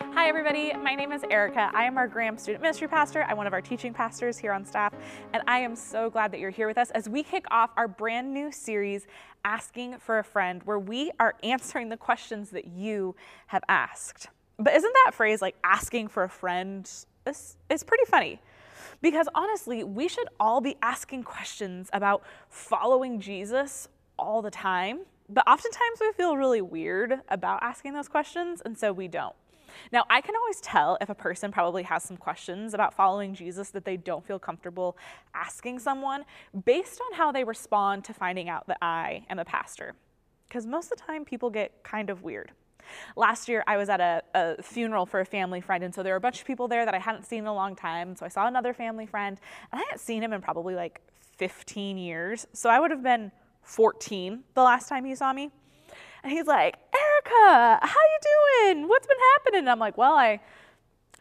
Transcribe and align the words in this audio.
Hi, 0.00 0.28
everybody. 0.28 0.72
My 0.74 0.94
name 0.94 1.12
is 1.12 1.22
Erica. 1.30 1.70
I 1.72 1.84
am 1.84 1.98
our 1.98 2.08
Graham 2.08 2.36
Student 2.36 2.62
Ministry 2.62 2.88
Pastor. 2.88 3.22
I'm 3.24 3.36
one 3.36 3.46
of 3.46 3.52
our 3.52 3.60
teaching 3.60 3.92
pastors 3.92 4.36
here 4.36 4.52
on 4.52 4.64
staff, 4.64 4.92
and 5.32 5.42
I 5.46 5.58
am 5.60 5.76
so 5.76 6.10
glad 6.10 6.32
that 6.32 6.40
you're 6.40 6.50
here 6.50 6.66
with 6.66 6.78
us 6.78 6.90
as 6.90 7.08
we 7.08 7.22
kick 7.22 7.44
off 7.50 7.70
our 7.76 7.86
brand 7.86 8.32
new 8.32 8.50
series, 8.50 9.06
Asking 9.44 9.98
for 9.98 10.18
a 10.18 10.24
Friend, 10.24 10.62
where 10.64 10.78
we 10.78 11.12
are 11.20 11.34
answering 11.42 11.90
the 11.90 11.96
questions 11.96 12.50
that 12.50 12.66
you 12.66 13.14
have 13.48 13.62
asked. 13.68 14.28
But 14.58 14.74
isn't 14.74 14.92
that 15.04 15.12
phrase 15.14 15.40
like 15.40 15.56
asking 15.62 16.08
for 16.08 16.24
a 16.24 16.28
friend? 16.28 16.90
It's, 17.26 17.56
it's 17.70 17.84
pretty 17.84 18.04
funny. 18.06 18.40
Because 19.00 19.28
honestly, 19.34 19.84
we 19.84 20.08
should 20.08 20.28
all 20.40 20.60
be 20.60 20.76
asking 20.82 21.22
questions 21.24 21.88
about 21.92 22.22
following 22.48 23.20
Jesus 23.20 23.88
all 24.18 24.42
the 24.42 24.50
time. 24.50 25.00
But 25.28 25.46
oftentimes 25.48 26.00
we 26.00 26.12
feel 26.12 26.36
really 26.36 26.62
weird 26.62 27.20
about 27.28 27.62
asking 27.62 27.94
those 27.94 28.08
questions, 28.08 28.60
and 28.64 28.76
so 28.76 28.92
we 28.92 29.08
don't. 29.08 29.34
Now, 29.92 30.04
I 30.10 30.20
can 30.20 30.34
always 30.36 30.60
tell 30.60 30.98
if 31.00 31.08
a 31.08 31.14
person 31.14 31.50
probably 31.52 31.82
has 31.84 32.02
some 32.02 32.16
questions 32.16 32.74
about 32.74 32.94
following 32.94 33.34
Jesus 33.34 33.70
that 33.70 33.84
they 33.84 33.96
don't 33.96 34.26
feel 34.26 34.38
comfortable 34.38 34.96
asking 35.34 35.78
someone 35.78 36.24
based 36.64 37.00
on 37.00 37.16
how 37.16 37.32
they 37.32 37.44
respond 37.44 38.04
to 38.04 38.14
finding 38.14 38.48
out 38.48 38.66
that 38.66 38.78
I 38.82 39.24
am 39.28 39.38
a 39.38 39.44
pastor. 39.44 39.94
Because 40.48 40.66
most 40.66 40.92
of 40.92 40.98
the 40.98 41.04
time, 41.04 41.24
people 41.24 41.50
get 41.50 41.82
kind 41.82 42.10
of 42.10 42.22
weird. 42.22 42.52
Last 43.16 43.48
year, 43.48 43.64
I 43.66 43.76
was 43.76 43.88
at 43.88 44.00
a, 44.00 44.22
a, 44.34 44.62
funeral 44.62 45.06
for 45.06 45.20
a 45.20 45.24
family 45.24 45.60
friend, 45.60 45.82
and 45.82 45.94
so 45.94 46.02
there 46.02 46.12
were 46.12 46.18
a 46.18 46.20
bunch 46.20 46.40
of 46.40 46.46
people 46.46 46.68
there 46.68 46.84
that 46.84 46.94
I 46.94 46.98
hadn't 46.98 47.24
seen 47.24 47.40
in 47.40 47.46
a 47.46 47.54
long 47.54 47.74
time. 47.74 48.14
So 48.14 48.26
I 48.26 48.28
saw 48.28 48.46
another 48.46 48.74
family 48.74 49.06
friend, 49.06 49.38
and 49.72 49.80
I 49.80 49.84
hadn't 49.84 50.00
seen 50.00 50.22
him 50.22 50.32
in 50.32 50.40
probably 50.42 50.74
like 50.74 51.00
15 51.38 51.98
years. 51.98 52.46
So 52.52 52.70
I 52.70 52.78
would 52.78 52.90
have 52.90 53.02
been 53.02 53.32
14 53.62 54.44
the 54.54 54.62
last 54.62 54.88
time 54.88 55.04
he 55.04 55.14
saw 55.14 55.32
me. 55.32 55.50
And 56.24 56.32
he's 56.32 56.46
like, 56.46 56.76
Erica, 56.94 57.86
how 57.86 58.00
you 58.00 58.72
doing? 58.72 58.88
What's 58.88 59.06
been 59.06 59.16
happening? 59.34 59.58
And 59.60 59.70
I'm 59.70 59.78
like, 59.78 59.98
well, 59.98 60.14
I 60.14 60.40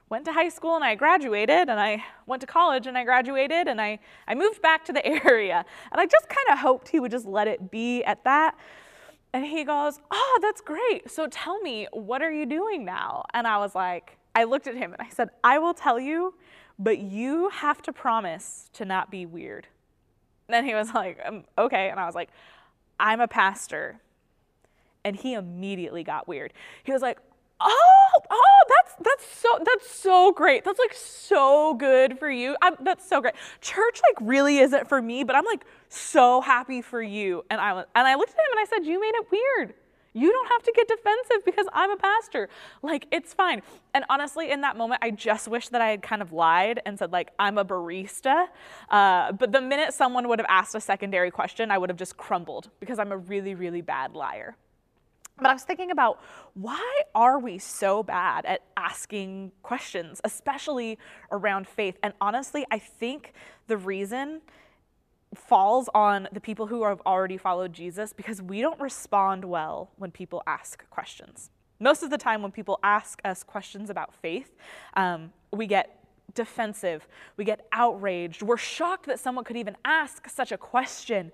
went 0.09 0.23
to 0.25 0.31
high 0.31 0.47
school 0.47 0.75
and 0.75 0.83
I 0.83 0.95
graduated 0.95 1.67
and 1.67 1.77
I 1.77 2.05
went 2.25 2.39
to 2.39 2.47
college 2.47 2.87
and 2.87 2.97
I 2.97 3.03
graduated 3.03 3.67
and 3.67 3.81
I, 3.81 3.99
I 4.29 4.33
moved 4.33 4.61
back 4.61 4.85
to 4.85 4.93
the 4.93 5.05
area. 5.25 5.65
And 5.91 5.99
I 5.99 6.05
just 6.05 6.29
kind 6.29 6.47
of 6.51 6.59
hoped 6.59 6.87
he 6.87 7.01
would 7.01 7.11
just 7.11 7.25
let 7.25 7.49
it 7.49 7.69
be 7.69 8.01
at 8.05 8.23
that. 8.23 8.55
And 9.33 9.45
he 9.45 9.65
goes, 9.65 9.99
Oh, 10.09 10.39
that's 10.41 10.61
great. 10.61 11.11
So 11.11 11.27
tell 11.27 11.59
me, 11.59 11.87
what 11.91 12.21
are 12.21 12.31
you 12.31 12.45
doing 12.45 12.85
now? 12.85 13.25
And 13.33 13.45
I 13.45 13.57
was 13.57 13.75
like, 13.75 14.17
I 14.33 14.45
looked 14.45 14.67
at 14.67 14.75
him 14.75 14.93
and 14.93 15.01
I 15.01 15.09
said, 15.09 15.29
I 15.43 15.59
will 15.59 15.73
tell 15.73 15.99
you, 15.99 16.33
but 16.79 16.99
you 16.99 17.49
have 17.49 17.81
to 17.81 17.91
promise 17.91 18.69
to 18.73 18.85
not 18.85 19.11
be 19.11 19.25
weird. 19.25 19.67
And 20.47 20.53
then 20.53 20.63
he 20.63 20.73
was 20.73 20.93
like, 20.93 21.19
um, 21.25 21.43
Okay. 21.57 21.89
And 21.89 21.99
I 21.99 22.05
was 22.05 22.15
like, 22.15 22.29
I'm 23.01 23.19
a 23.19 23.27
pastor 23.27 23.99
and 25.03 25.15
he 25.15 25.33
immediately 25.33 26.03
got 26.03 26.27
weird. 26.27 26.53
He 26.83 26.91
was 26.91 27.01
like, 27.01 27.19
"Oh, 27.59 28.11
oh, 28.29 28.59
that's 28.69 28.95
that's 29.01 29.25
so 29.25 29.49
that's 29.65 29.89
so 29.89 30.31
great. 30.31 30.63
That's 30.63 30.79
like 30.79 30.93
so 30.93 31.73
good 31.75 32.19
for 32.19 32.29
you. 32.29 32.55
I'm, 32.61 32.75
that's 32.81 33.07
so 33.07 33.21
great. 33.21 33.35
Church 33.61 34.01
like 34.09 34.27
really 34.27 34.59
isn't 34.59 34.87
for 34.87 35.01
me, 35.01 35.23
but 35.23 35.35
I'm 35.35 35.45
like 35.45 35.65
so 35.89 36.41
happy 36.41 36.81
for 36.81 37.01
you." 37.01 37.43
And 37.49 37.59
I 37.59 37.71
and 37.71 38.07
I 38.07 38.15
looked 38.15 38.33
at 38.33 38.39
him 38.39 38.57
and 38.57 38.59
I 38.59 38.65
said, 38.65 38.85
"You 38.85 38.99
made 38.99 39.13
it 39.15 39.27
weird." 39.31 39.73
You 40.13 40.31
don't 40.31 40.47
have 40.49 40.63
to 40.63 40.71
get 40.75 40.87
defensive 40.87 41.43
because 41.43 41.65
I'm 41.73 41.91
a 41.91 41.97
pastor. 41.97 42.47
Like, 42.83 43.07
it's 43.11 43.33
fine. 43.33 43.63
And 43.93 44.05
honestly, 44.09 44.51
in 44.51 44.61
that 44.61 44.77
moment, 44.77 45.01
I 45.03 45.09
just 45.09 45.47
wish 45.47 45.69
that 45.69 45.81
I 45.81 45.89
had 45.89 46.03
kind 46.03 46.21
of 46.21 46.31
lied 46.31 46.81
and 46.85 46.97
said, 46.97 47.11
like, 47.11 47.31
I'm 47.39 47.57
a 47.57 47.65
barista. 47.65 48.45
Uh, 48.89 49.31
but 49.31 49.51
the 49.51 49.61
minute 49.61 49.93
someone 49.93 50.27
would 50.27 50.39
have 50.39 50.45
asked 50.49 50.75
a 50.75 50.81
secondary 50.81 51.31
question, 51.31 51.71
I 51.71 51.79
would 51.79 51.89
have 51.89 51.97
just 51.97 52.15
crumbled 52.15 52.69
because 52.79 52.99
I'm 52.99 53.11
a 53.11 53.17
really, 53.17 53.55
really 53.55 53.81
bad 53.81 54.13
liar. 54.13 54.55
But 55.37 55.47
I 55.47 55.53
was 55.53 55.63
thinking 55.63 55.91
about 55.91 56.21
why 56.53 57.01
are 57.15 57.39
we 57.39 57.57
so 57.57 58.03
bad 58.03 58.45
at 58.45 58.61
asking 58.77 59.51
questions, 59.63 60.21
especially 60.23 60.99
around 61.31 61.67
faith? 61.67 61.97
And 62.03 62.13
honestly, 62.21 62.65
I 62.69 62.77
think 62.79 63.33
the 63.67 63.77
reason 63.77 64.41
falls 65.33 65.89
on 65.95 66.27
the 66.31 66.39
people 66.39 66.67
who 66.67 66.83
have 66.83 67.01
already 67.05 67.37
followed 67.37 67.73
Jesus 67.73 68.13
because 68.13 68.41
we 68.41 68.61
don't 68.61 68.79
respond 68.79 69.43
well 69.43 69.89
when 69.97 70.11
people 70.11 70.43
ask 70.45 70.87
questions. 70.91 71.49
Most 71.79 72.03
of 72.03 72.11
the 72.11 72.17
time, 72.17 72.43
when 72.43 72.51
people 72.51 72.79
ask 72.83 73.19
us 73.25 73.43
questions 73.43 73.89
about 73.89 74.13
faith, 74.13 74.55
um, 74.95 75.33
we 75.51 75.65
get 75.65 75.99
defensive, 76.35 77.07
we 77.37 77.43
get 77.43 77.67
outraged, 77.71 78.41
we're 78.41 78.57
shocked 78.57 79.07
that 79.07 79.19
someone 79.19 79.43
could 79.43 79.57
even 79.57 79.75
ask 79.83 80.29
such 80.29 80.51
a 80.51 80.57
question. 80.57 81.31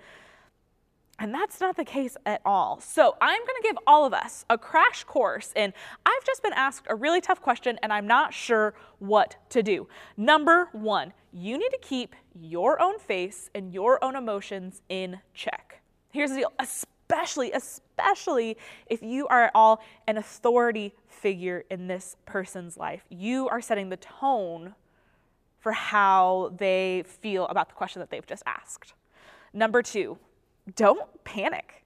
And 1.20 1.34
that's 1.34 1.60
not 1.60 1.76
the 1.76 1.84
case 1.84 2.16
at 2.26 2.42
all. 2.46 2.80
So 2.80 3.16
I'm 3.22 3.42
to 3.42 3.62
give 3.62 3.78
all 3.86 4.06
of 4.06 4.14
us 4.14 4.46
a 4.50 4.58
crash 4.58 5.04
course 5.04 5.52
in 5.56 5.74
I've 6.06 6.24
just 6.26 6.42
been 6.42 6.54
asked 6.54 6.86
a 6.90 6.96
really 6.96 7.20
tough 7.20 7.42
question 7.42 7.78
and 7.84 7.92
I'm 7.92 8.08
not 8.08 8.34
sure 8.34 8.74
what 9.00 9.36
to 9.50 9.62
do. 9.62 9.88
Number 10.16 10.70
one, 10.72 11.12
you 11.34 11.58
need 11.58 11.70
to 11.72 11.80
keep 11.82 12.16
your 12.34 12.82
own 12.82 13.00
face 13.00 13.50
and 13.54 13.74
your 13.74 14.02
own 14.04 14.16
emotions 14.16 14.82
in 14.88 15.20
check. 15.34 15.82
Here's 16.12 16.32
the 16.32 16.38
deal, 16.38 16.54
especially, 16.58 17.52
especially 17.52 18.58
if 18.88 19.04
you 19.04 19.28
are 19.28 19.46
at 19.46 19.52
all 19.54 19.82
an 20.08 20.18
authority 20.18 20.94
figure 21.08 21.66
in 21.70 21.88
this 21.88 22.16
person's 22.26 22.78
life. 22.78 23.04
You 23.10 23.50
are 23.50 23.62
setting 23.62 23.90
the 23.90 23.98
tone 23.98 24.74
for 25.60 25.74
how 25.74 26.54
they 26.58 27.04
feel 27.06 27.46
about 27.48 27.68
the 27.68 27.76
question 27.76 28.00
that 28.00 28.10
they've 28.10 28.26
just 28.26 28.44
asked. 28.46 28.94
Number 29.54 29.82
two, 29.82 30.18
don't 30.76 31.24
panic. 31.24 31.84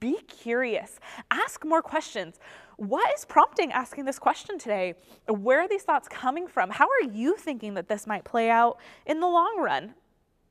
Be 0.00 0.18
curious. 0.22 0.98
Ask 1.30 1.64
more 1.64 1.82
questions. 1.82 2.38
What 2.76 3.12
is 3.14 3.24
prompting 3.24 3.72
asking 3.72 4.04
this 4.04 4.18
question 4.18 4.58
today? 4.58 4.94
Where 5.28 5.60
are 5.60 5.68
these 5.68 5.82
thoughts 5.82 6.08
coming 6.08 6.46
from? 6.46 6.70
How 6.70 6.86
are 6.86 7.10
you 7.10 7.36
thinking 7.36 7.74
that 7.74 7.88
this 7.88 8.06
might 8.06 8.24
play 8.24 8.48
out 8.48 8.78
in 9.06 9.20
the 9.20 9.26
long 9.26 9.60
run? 9.60 9.94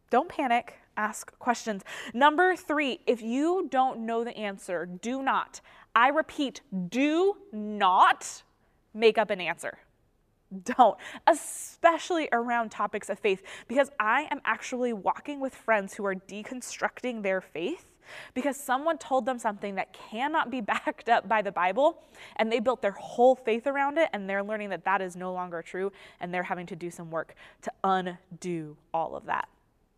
Don't 0.10 0.30
panic. 0.30 0.76
Ask 0.98 1.38
questions. 1.40 1.84
Number 2.14 2.56
three, 2.56 3.00
if 3.08 3.22
you 3.22 3.68
don't 3.72 4.06
know 4.06 4.24
the 4.24 4.36
answer, 4.38 4.86
do 4.86 5.24
not, 5.24 5.62
I 5.96 6.10
repeat, 6.10 6.62
do 6.90 7.38
not 7.54 8.44
make 8.94 9.18
up 9.18 9.30
an 9.30 9.40
answer 9.40 9.80
don't, 10.64 10.98
especially 11.28 12.30
around 12.32 12.70
topics 12.72 13.10
of 13.10 13.20
faith, 13.20 13.42
because 13.68 13.90
I 14.00 14.28
am 14.32 14.42
actually 14.46 14.94
walking 14.94 15.40
with 15.40 15.56
friends 15.56 15.94
who 15.94 16.06
are 16.06 16.16
deconstructing 16.16 17.24
their 17.24 17.42
faith 17.42 17.86
because 18.34 18.58
someone 18.58 18.98
told 18.98 19.26
them 19.26 19.40
something 19.40 19.76
that 19.76 19.94
cannot 19.94 20.50
be 20.50 20.62
backed 20.72 21.10
up 21.10 21.28
by 21.28 21.42
the 21.42 21.52
Bible, 21.52 22.02
and 22.36 22.52
they 22.52 22.60
built 22.60 22.82
their 22.82 22.92
whole 22.92 23.36
faith 23.36 23.68
around 23.68 23.98
it, 23.98 24.10
and 24.14 24.30
they're 24.30 24.44
learning 24.44 24.70
that 24.70 24.86
that 24.86 25.02
is 25.02 25.16
no 25.16 25.34
longer 25.34 25.62
true, 25.62 25.92
and 26.20 26.34
they're 26.34 26.44
having 26.44 26.66
to 26.68 26.76
do 26.76 26.90
some 26.90 27.10
work 27.10 27.36
to 27.62 27.72
undo 27.84 28.78
all 28.94 29.16
of 29.16 29.26
that. 29.26 29.48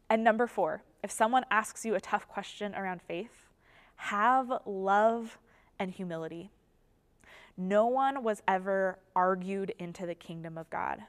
And 0.10 0.24
number 0.24 0.48
four, 0.48 0.84
if 1.04 1.12
someone 1.12 1.46
asks 1.50 1.86
you 1.86 1.96
a 1.96 2.02
tough 2.02 2.28
question 2.28 2.76
around 2.76 3.02
faith, 3.02 3.50
have 3.96 4.52
love 4.66 5.38
and 5.80 5.92
humility. 5.92 6.52
No 7.58 7.88
one 7.88 8.24
was 8.24 8.42
ever 8.48 9.00
argued 9.16 9.74
into 9.80 10.06
the 10.06 10.16
kingdom 10.16 10.58
of 10.58 10.70
God. 10.70 11.04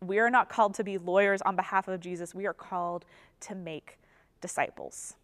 We 0.00 0.18
are 0.18 0.30
not 0.30 0.48
called 0.48 0.74
to 0.74 0.84
be 0.84 0.98
lawyers 0.98 1.42
on 1.42 1.54
behalf 1.54 1.88
of 1.88 2.00
Jesus, 2.00 2.34
we 2.34 2.46
are 2.46 2.54
called 2.54 3.04
to 3.40 3.54
make 3.54 3.98
disciples 4.40 5.14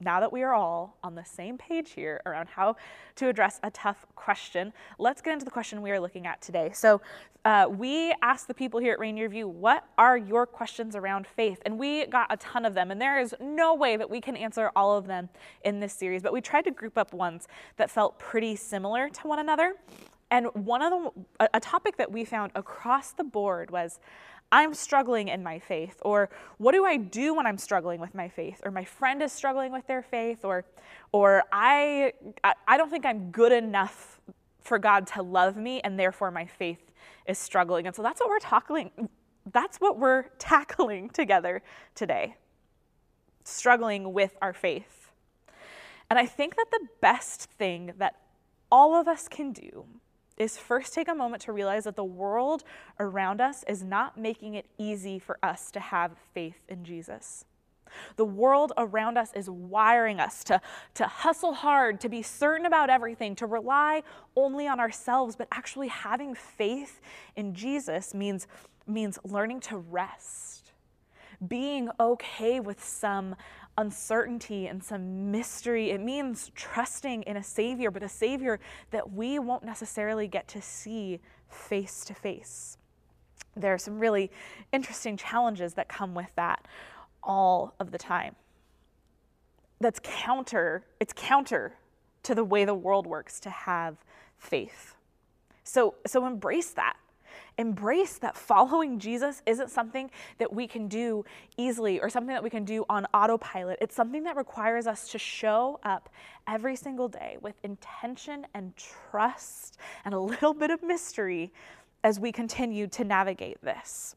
now 0.00 0.20
that 0.20 0.32
we 0.32 0.42
are 0.42 0.54
all 0.54 0.96
on 1.02 1.14
the 1.14 1.24
same 1.24 1.58
page 1.58 1.90
here 1.90 2.20
around 2.24 2.48
how 2.48 2.76
to 3.16 3.28
address 3.28 3.58
a 3.62 3.70
tough 3.70 4.06
question, 4.14 4.72
let's 4.98 5.20
get 5.20 5.32
into 5.32 5.44
the 5.44 5.50
question 5.50 5.82
we 5.82 5.90
are 5.90 6.00
looking 6.00 6.26
at 6.26 6.40
today. 6.40 6.70
So, 6.72 7.00
uh, 7.44 7.66
we 7.70 8.14
asked 8.20 8.46
the 8.48 8.54
people 8.54 8.78
here 8.78 8.92
at 8.92 8.98
Rainier 8.98 9.28
View, 9.28 9.48
what 9.48 9.84
are 9.96 10.18
your 10.18 10.44
questions 10.44 10.94
around 10.94 11.26
faith? 11.26 11.62
And 11.64 11.78
we 11.78 12.04
got 12.06 12.26
a 12.30 12.36
ton 12.36 12.64
of 12.64 12.74
them, 12.74 12.90
and 12.90 13.00
there 13.00 13.18
is 13.18 13.34
no 13.40 13.74
way 13.74 13.96
that 13.96 14.10
we 14.10 14.20
can 14.20 14.36
answer 14.36 14.70
all 14.76 14.98
of 14.98 15.06
them 15.06 15.28
in 15.64 15.80
this 15.80 15.92
series, 15.92 16.22
but 16.22 16.32
we 16.32 16.40
tried 16.40 16.64
to 16.64 16.70
group 16.70 16.98
up 16.98 17.14
ones 17.14 17.48
that 17.76 17.90
felt 17.90 18.18
pretty 18.18 18.54
similar 18.56 19.08
to 19.08 19.28
one 19.28 19.38
another. 19.38 19.74
And 20.30 20.48
one 20.52 20.82
of 20.82 21.12
the, 21.38 21.48
a 21.54 21.60
topic 21.60 21.96
that 21.96 22.12
we 22.12 22.24
found 22.24 22.52
across 22.54 23.12
the 23.12 23.24
board 23.24 23.70
was 23.70 23.98
I'm 24.50 24.72
struggling 24.72 25.28
in 25.28 25.42
my 25.42 25.58
faith, 25.58 25.96
or 26.02 26.30
what 26.56 26.72
do 26.72 26.84
I 26.84 26.96
do 26.96 27.34
when 27.34 27.46
I'm 27.46 27.58
struggling 27.58 28.00
with 28.00 28.14
my 28.14 28.28
faith, 28.28 28.60
or 28.64 28.70
my 28.70 28.84
friend 28.84 29.22
is 29.22 29.30
struggling 29.30 29.72
with 29.72 29.86
their 29.86 30.02
faith, 30.02 30.44
or, 30.44 30.64
or 31.12 31.44
I, 31.52 32.12
I 32.66 32.76
don't 32.78 32.90
think 32.90 33.04
I'm 33.04 33.30
good 33.30 33.52
enough 33.52 34.20
for 34.60 34.78
God 34.78 35.06
to 35.08 35.22
love 35.22 35.56
me, 35.56 35.80
and 35.80 35.98
therefore 35.98 36.30
my 36.30 36.46
faith 36.46 36.90
is 37.26 37.38
struggling. 37.38 37.86
And 37.86 37.94
so 37.94 38.02
that's 38.02 38.20
what 38.20 38.30
we're 38.30 38.38
tackling. 38.38 39.08
That's 39.52 39.78
what 39.78 39.98
we're 39.98 40.22
tackling 40.38 41.10
together 41.10 41.62
today. 41.94 42.36
Struggling 43.44 44.12
with 44.12 44.36
our 44.40 44.54
faith. 44.54 45.10
And 46.10 46.18
I 46.18 46.24
think 46.24 46.56
that 46.56 46.70
the 46.70 46.86
best 47.02 47.50
thing 47.50 47.92
that 47.98 48.16
all 48.72 48.94
of 48.98 49.08
us 49.08 49.28
can 49.28 49.52
do 49.52 49.84
is 50.38 50.56
first 50.56 50.94
take 50.94 51.08
a 51.08 51.14
moment 51.14 51.42
to 51.42 51.52
realize 51.52 51.84
that 51.84 51.96
the 51.96 52.04
world 52.04 52.64
around 52.98 53.40
us 53.40 53.64
is 53.68 53.82
not 53.82 54.16
making 54.18 54.54
it 54.54 54.66
easy 54.78 55.18
for 55.18 55.38
us 55.42 55.70
to 55.72 55.80
have 55.80 56.12
faith 56.32 56.60
in 56.68 56.84
Jesus. 56.84 57.44
The 58.16 58.24
world 58.24 58.72
around 58.76 59.16
us 59.16 59.32
is 59.34 59.48
wiring 59.48 60.20
us 60.20 60.44
to, 60.44 60.60
to 60.94 61.06
hustle 61.06 61.54
hard, 61.54 62.00
to 62.00 62.08
be 62.08 62.22
certain 62.22 62.66
about 62.66 62.90
everything, 62.90 63.34
to 63.36 63.46
rely 63.46 64.02
only 64.36 64.66
on 64.66 64.80
ourselves, 64.80 65.36
but 65.36 65.48
actually 65.52 65.88
having 65.88 66.34
faith 66.34 67.00
in 67.36 67.54
Jesus 67.54 68.14
means, 68.14 68.46
means 68.86 69.18
learning 69.24 69.60
to 69.60 69.78
rest, 69.78 70.72
being 71.46 71.88
okay 71.98 72.60
with 72.60 72.82
some 72.82 73.36
uncertainty 73.78 74.66
and 74.66 74.82
some 74.82 75.30
mystery. 75.30 75.90
It 75.90 76.00
means 76.00 76.50
trusting 76.54 77.22
in 77.22 77.36
a 77.36 77.42
Savior, 77.42 77.90
but 77.90 78.02
a 78.02 78.08
Savior 78.08 78.58
that 78.90 79.12
we 79.12 79.38
won't 79.38 79.64
necessarily 79.64 80.26
get 80.26 80.48
to 80.48 80.60
see 80.60 81.20
face 81.48 82.04
to 82.04 82.12
face. 82.12 82.76
There 83.56 83.72
are 83.72 83.78
some 83.78 83.98
really 83.98 84.30
interesting 84.72 85.16
challenges 85.16 85.74
that 85.74 85.88
come 85.88 86.14
with 86.14 86.30
that 86.36 86.66
all 87.22 87.74
of 87.78 87.92
the 87.92 87.98
time. 87.98 88.34
That's 89.80 90.00
counter, 90.02 90.84
it's 90.98 91.12
counter 91.14 91.74
to 92.24 92.34
the 92.34 92.44
way 92.44 92.64
the 92.64 92.74
world 92.74 93.06
works 93.06 93.38
to 93.40 93.50
have 93.50 93.96
faith. 94.38 94.96
So, 95.62 95.94
so 96.04 96.26
embrace 96.26 96.70
that. 96.72 96.96
Embrace 97.58 98.18
that 98.18 98.36
following 98.36 98.98
Jesus 98.98 99.42
isn't 99.44 99.70
something 99.70 100.10
that 100.38 100.52
we 100.52 100.66
can 100.66 100.88
do 100.88 101.24
easily 101.56 102.00
or 102.00 102.08
something 102.08 102.32
that 102.32 102.42
we 102.42 102.50
can 102.50 102.64
do 102.64 102.84
on 102.88 103.06
autopilot. 103.12 103.78
It's 103.80 103.94
something 103.94 104.22
that 104.24 104.36
requires 104.36 104.86
us 104.86 105.08
to 105.10 105.18
show 105.18 105.80
up 105.82 106.08
every 106.46 106.76
single 106.76 107.08
day 107.08 107.36
with 107.42 107.56
intention 107.64 108.46
and 108.54 108.72
trust 108.76 109.76
and 110.04 110.14
a 110.14 110.20
little 110.32 110.54
bit 110.54 110.70
of 110.70 110.82
mystery 110.82 111.52
as 112.04 112.20
we 112.20 112.32
continue 112.32 112.86
to 112.86 113.04
navigate 113.04 113.60
this. 113.62 114.14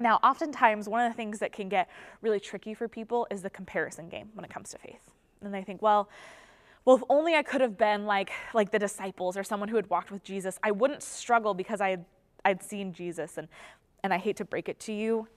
Now, 0.00 0.20
oftentimes, 0.22 0.88
one 0.88 1.04
of 1.04 1.10
the 1.10 1.16
things 1.16 1.40
that 1.40 1.52
can 1.52 1.68
get 1.68 1.88
really 2.22 2.38
tricky 2.38 2.72
for 2.72 2.88
people 2.88 3.26
is 3.30 3.42
the 3.42 3.50
comparison 3.50 4.08
game 4.08 4.30
when 4.34 4.44
it 4.44 4.50
comes 4.50 4.70
to 4.70 4.78
faith. 4.78 5.10
And 5.42 5.52
they 5.52 5.62
think, 5.62 5.82
well, 5.82 6.08
well, 6.84 6.96
if 6.96 7.02
only 7.10 7.34
I 7.34 7.42
could 7.42 7.60
have 7.60 7.76
been 7.76 8.06
like, 8.06 8.30
like 8.54 8.70
the 8.70 8.78
disciples 8.78 9.36
or 9.36 9.44
someone 9.44 9.68
who 9.68 9.76
had 9.76 9.90
walked 9.90 10.10
with 10.10 10.22
Jesus, 10.24 10.58
I 10.62 10.70
wouldn't 10.70 11.02
struggle 11.02 11.52
because 11.52 11.80
I 11.80 11.90
had, 11.90 12.04
I'd 12.44 12.62
seen 12.62 12.92
Jesus. 12.92 13.38
And, 13.38 13.48
and 14.02 14.12
I 14.12 14.18
hate 14.18 14.36
to 14.36 14.44
break 14.44 14.68
it 14.68 14.80
to 14.80 14.92
you, 14.92 15.28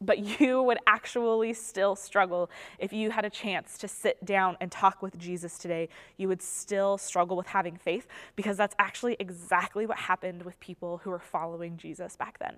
but 0.00 0.18
you 0.40 0.62
would 0.62 0.78
actually 0.86 1.52
still 1.54 1.96
struggle 1.96 2.50
if 2.78 2.92
you 2.92 3.10
had 3.10 3.24
a 3.24 3.30
chance 3.30 3.78
to 3.78 3.88
sit 3.88 4.24
down 4.24 4.56
and 4.60 4.70
talk 4.70 5.02
with 5.02 5.18
Jesus 5.18 5.58
today. 5.58 5.88
You 6.16 6.28
would 6.28 6.42
still 6.42 6.98
struggle 6.98 7.36
with 7.36 7.46
having 7.46 7.76
faith 7.76 8.06
because 8.36 8.56
that's 8.56 8.74
actually 8.78 9.16
exactly 9.18 9.86
what 9.86 9.98
happened 9.98 10.42
with 10.42 10.58
people 10.60 10.98
who 10.98 11.10
were 11.10 11.20
following 11.20 11.76
Jesus 11.76 12.16
back 12.16 12.38
then 12.38 12.56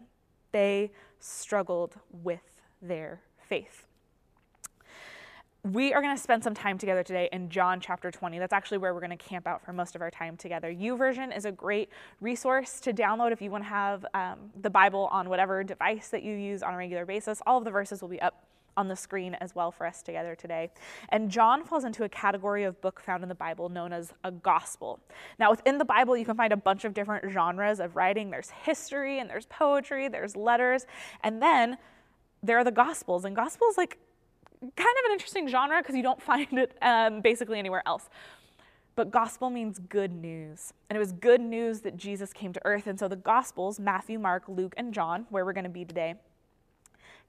they 0.57 0.91
struggled 1.21 1.97
with 2.11 2.41
their 2.81 3.21
faith. 3.47 3.87
We 5.73 5.93
are 5.93 6.01
going 6.01 6.15
to 6.15 6.23
spend 6.23 6.45
some 6.45 6.55
time 6.55 6.79
together 6.79 7.03
today 7.03 7.29
in 7.33 7.49
John 7.49 7.81
chapter 7.81 8.13
20. 8.13 8.39
That's 8.39 8.53
actually 8.53 8.79
where 8.79 8.95
we're 8.95 9.01
going 9.01 9.11
to 9.11 9.17
camp 9.17 9.49
out 9.49 9.65
for 9.65 9.73
most 9.73 9.97
of 9.97 10.01
our 10.01 10.13
time 10.13 10.37
together. 10.37 10.73
YouVersion 10.73 11.37
is 11.37 11.45
a 11.45 11.51
great 11.51 11.89
resource 12.21 12.79
to 12.81 12.93
download 12.93 13.33
if 13.33 13.43
you 13.43 13.51
want 13.51 13.65
to 13.65 13.69
have 13.69 14.07
um, 14.15 14.51
the 14.61 14.71
Bible 14.71 15.09
on 15.11 15.29
whatever 15.29 15.65
device 15.65 16.09
that 16.11 16.23
you 16.23 16.35
use 16.37 16.63
on 16.63 16.75
a 16.75 16.77
regular 16.77 17.05
basis. 17.05 17.43
All 17.49 17.59
of 17.59 17.65
the 17.65 17.73
verses 17.73 18.01
will 18.01 18.09
be 18.09 18.21
up 18.21 18.45
on 18.77 18.87
the 18.87 18.95
screen 18.95 19.35
as 19.41 19.57
well 19.57 19.73
for 19.73 19.87
us 19.87 20.03
together 20.03 20.37
today. 20.37 20.71
And 21.09 21.31
John 21.31 21.65
falls 21.65 21.85
into 21.85 22.05
a 22.05 22.09
category 22.09 22.63
of 22.63 22.81
book 22.81 23.01
found 23.01 23.25
in 23.25 23.29
the 23.29 23.35
Bible 23.35 23.69
known 23.69 23.93
as 23.93 24.13
a 24.23 24.31
gospel. 24.31 25.01
Now, 25.41 25.51
within 25.51 25.79
the 25.79 25.85
Bible, 25.85 26.17
you 26.17 26.25
can 26.25 26.37
find 26.37 26.53
a 26.53 26.57
bunch 26.57 26.85
of 26.85 26.95
different 26.95 27.33
genres 27.33 27.81
of 27.81 27.97
writing 27.97 28.31
there's 28.31 28.51
history, 28.51 29.19
and 29.19 29.29
there's 29.29 29.47
poetry, 29.47 30.07
there's 30.07 30.37
letters, 30.37 30.87
and 31.25 31.43
then 31.43 31.77
there 32.41 32.57
are 32.57 32.65
the 32.65 32.71
gospels. 32.71 33.25
And 33.25 33.35
gospels, 33.35 33.77
like, 33.77 33.99
kind 34.61 34.73
of 34.73 35.05
an 35.07 35.13
interesting 35.13 35.49
genre 35.49 35.81
because 35.81 35.95
you 35.95 36.03
don't 36.03 36.21
find 36.31 36.59
it 36.59 36.77
um, 36.83 37.21
basically 37.21 37.59
anywhere 37.59 37.83
else. 37.87 38.09
But 38.95 39.11
gospel 39.11 39.51
means 39.51 39.79
good 39.79 40.11
news. 40.11 40.73
And 40.89 40.97
it 40.97 40.99
was 40.99 41.13
good 41.13 41.43
news 41.43 41.81
that 41.81 41.99
Jesus 41.99 42.33
came 42.33 42.53
to 42.55 42.61
earth. 42.65 42.87
And 42.87 42.99
so 42.99 43.09
the 43.09 43.17
gospels, 43.17 43.79
Matthew, 43.79 44.19
Mark, 44.19 44.45
Luke, 44.49 44.75
and 44.79 44.93
John, 44.95 45.27
where 45.29 45.45
we're 45.45 45.53
going 45.53 45.65
to 45.65 45.71
be 45.71 45.85
today, 45.85 46.15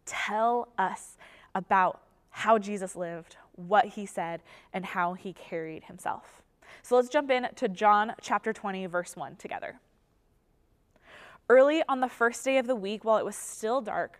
tell 0.05 0.69
us 0.77 1.17
about 1.53 2.01
how 2.29 2.57
Jesus 2.57 2.95
lived, 2.95 3.35
what 3.55 3.85
he 3.85 4.05
said, 4.05 4.41
and 4.71 4.85
how 4.85 5.13
he 5.13 5.33
carried 5.33 5.85
himself. 5.85 6.41
So 6.83 6.95
let's 6.95 7.09
jump 7.09 7.31
in 7.31 7.47
to 7.55 7.67
John 7.67 8.13
chapter 8.21 8.53
20, 8.53 8.85
verse 8.85 9.17
1 9.17 9.35
together. 9.35 9.79
Early 11.49 11.81
on 11.89 11.99
the 11.99 12.09
first 12.09 12.45
day 12.45 12.57
of 12.57 12.67
the 12.67 12.75
week, 12.75 13.03
while 13.03 13.17
it 13.17 13.25
was 13.25 13.35
still 13.35 13.81
dark, 13.81 14.19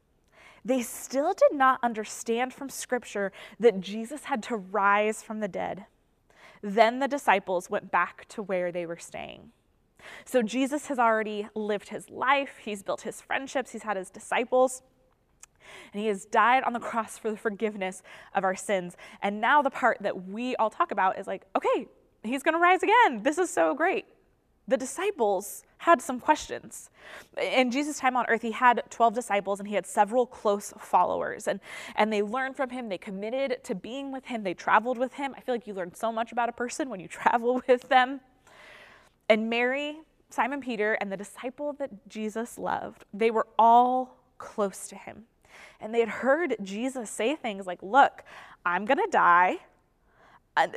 They 0.63 0.81
still 0.81 1.33
did 1.33 1.57
not 1.57 1.79
understand 1.81 2.53
from 2.53 2.69
Scripture 2.69 3.31
that 3.59 3.81
Jesus 3.81 4.25
had 4.25 4.43
to 4.43 4.55
rise 4.55 5.23
from 5.23 5.39
the 5.39 5.47
dead. 5.47 5.85
Then 6.61 6.99
the 6.99 7.07
disciples 7.07 7.69
went 7.69 7.91
back 7.91 8.27
to 8.29 8.43
where 8.43 8.71
they 8.71 8.85
were 8.85 8.97
staying. 8.97 9.51
So 10.25 10.41
Jesus 10.41 10.87
has 10.87 10.99
already 10.99 11.47
lived 11.55 11.89
his 11.89 12.09
life, 12.09 12.57
he's 12.61 12.83
built 12.83 13.01
his 13.01 13.21
friendships, 13.21 13.71
he's 13.71 13.83
had 13.83 13.97
his 13.97 14.09
disciples 14.09 14.83
and 15.93 16.01
he 16.01 16.07
has 16.07 16.25
died 16.25 16.63
on 16.63 16.73
the 16.73 16.79
cross 16.79 17.17
for 17.17 17.31
the 17.31 17.37
forgiveness 17.37 18.03
of 18.35 18.43
our 18.43 18.55
sins. 18.55 18.95
And 19.21 19.41
now 19.41 19.61
the 19.61 19.69
part 19.69 19.97
that 20.01 20.27
we 20.27 20.55
all 20.55 20.69
talk 20.69 20.91
about 20.91 21.19
is 21.19 21.27
like, 21.27 21.43
okay, 21.55 21.87
he's 22.23 22.43
going 22.43 22.53
to 22.53 22.59
rise 22.59 22.83
again. 22.83 23.23
This 23.23 23.37
is 23.37 23.49
so 23.49 23.73
great. 23.73 24.05
The 24.71 24.77
disciples 24.77 25.65
had 25.79 26.01
some 26.01 26.21
questions. 26.21 26.89
In 27.37 27.71
Jesus' 27.71 27.99
time 27.99 28.15
on 28.15 28.25
earth, 28.29 28.41
he 28.41 28.51
had 28.51 28.81
12 28.89 29.13
disciples 29.13 29.59
and 29.59 29.67
he 29.67 29.75
had 29.75 29.85
several 29.85 30.25
close 30.25 30.73
followers. 30.79 31.45
And, 31.45 31.59
and 31.97 32.11
they 32.13 32.21
learned 32.21 32.55
from 32.55 32.69
him, 32.69 32.87
they 32.87 32.97
committed 32.97 33.65
to 33.65 33.75
being 33.75 34.13
with 34.13 34.23
him, 34.23 34.43
they 34.43 34.53
traveled 34.53 34.97
with 34.97 35.15
him. 35.15 35.35
I 35.35 35.41
feel 35.41 35.55
like 35.55 35.67
you 35.67 35.73
learn 35.73 35.93
so 35.93 36.09
much 36.09 36.31
about 36.31 36.47
a 36.47 36.53
person 36.53 36.89
when 36.89 37.01
you 37.01 37.07
travel 37.09 37.61
with 37.67 37.89
them. 37.89 38.21
And 39.27 39.49
Mary, 39.49 39.97
Simon 40.29 40.61
Peter, 40.61 40.93
and 40.93 41.11
the 41.11 41.17
disciple 41.17 41.73
that 41.73 42.07
Jesus 42.07 42.57
loved, 42.57 43.03
they 43.13 43.29
were 43.29 43.47
all 43.59 44.15
close 44.37 44.87
to 44.87 44.95
him. 44.95 45.25
And 45.81 45.93
they 45.93 45.99
had 45.99 46.07
heard 46.07 46.55
Jesus 46.63 47.09
say 47.09 47.35
things 47.35 47.67
like, 47.67 47.83
Look, 47.83 48.23
I'm 48.65 48.85
going 48.85 48.99
to 48.99 49.09
die, 49.11 49.57
and, 50.55 50.73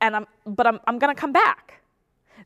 and 0.00 0.16
I'm, 0.16 0.26
but 0.44 0.66
I'm, 0.66 0.80
I'm 0.88 0.98
going 0.98 1.14
to 1.14 1.20
come 1.20 1.32
back. 1.32 1.82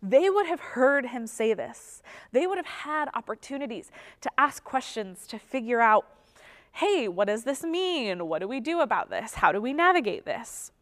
They 0.02 0.30
would 0.30 0.46
have 0.46 0.60
heard 0.60 1.06
him 1.06 1.26
say 1.26 1.54
this. 1.54 2.02
They 2.32 2.46
would 2.46 2.58
have 2.58 2.66
had 2.66 3.08
opportunities 3.14 3.90
to 4.20 4.30
ask 4.38 4.62
questions, 4.64 5.26
to 5.28 5.38
figure 5.38 5.80
out, 5.80 6.06
hey, 6.72 7.08
what 7.08 7.26
does 7.26 7.44
this 7.44 7.62
mean? 7.62 8.28
What 8.28 8.40
do 8.40 8.48
we 8.48 8.60
do 8.60 8.80
about 8.80 9.10
this? 9.10 9.34
How 9.34 9.52
do 9.52 9.60
we 9.60 9.72
navigate 9.72 10.24
this? 10.24 10.72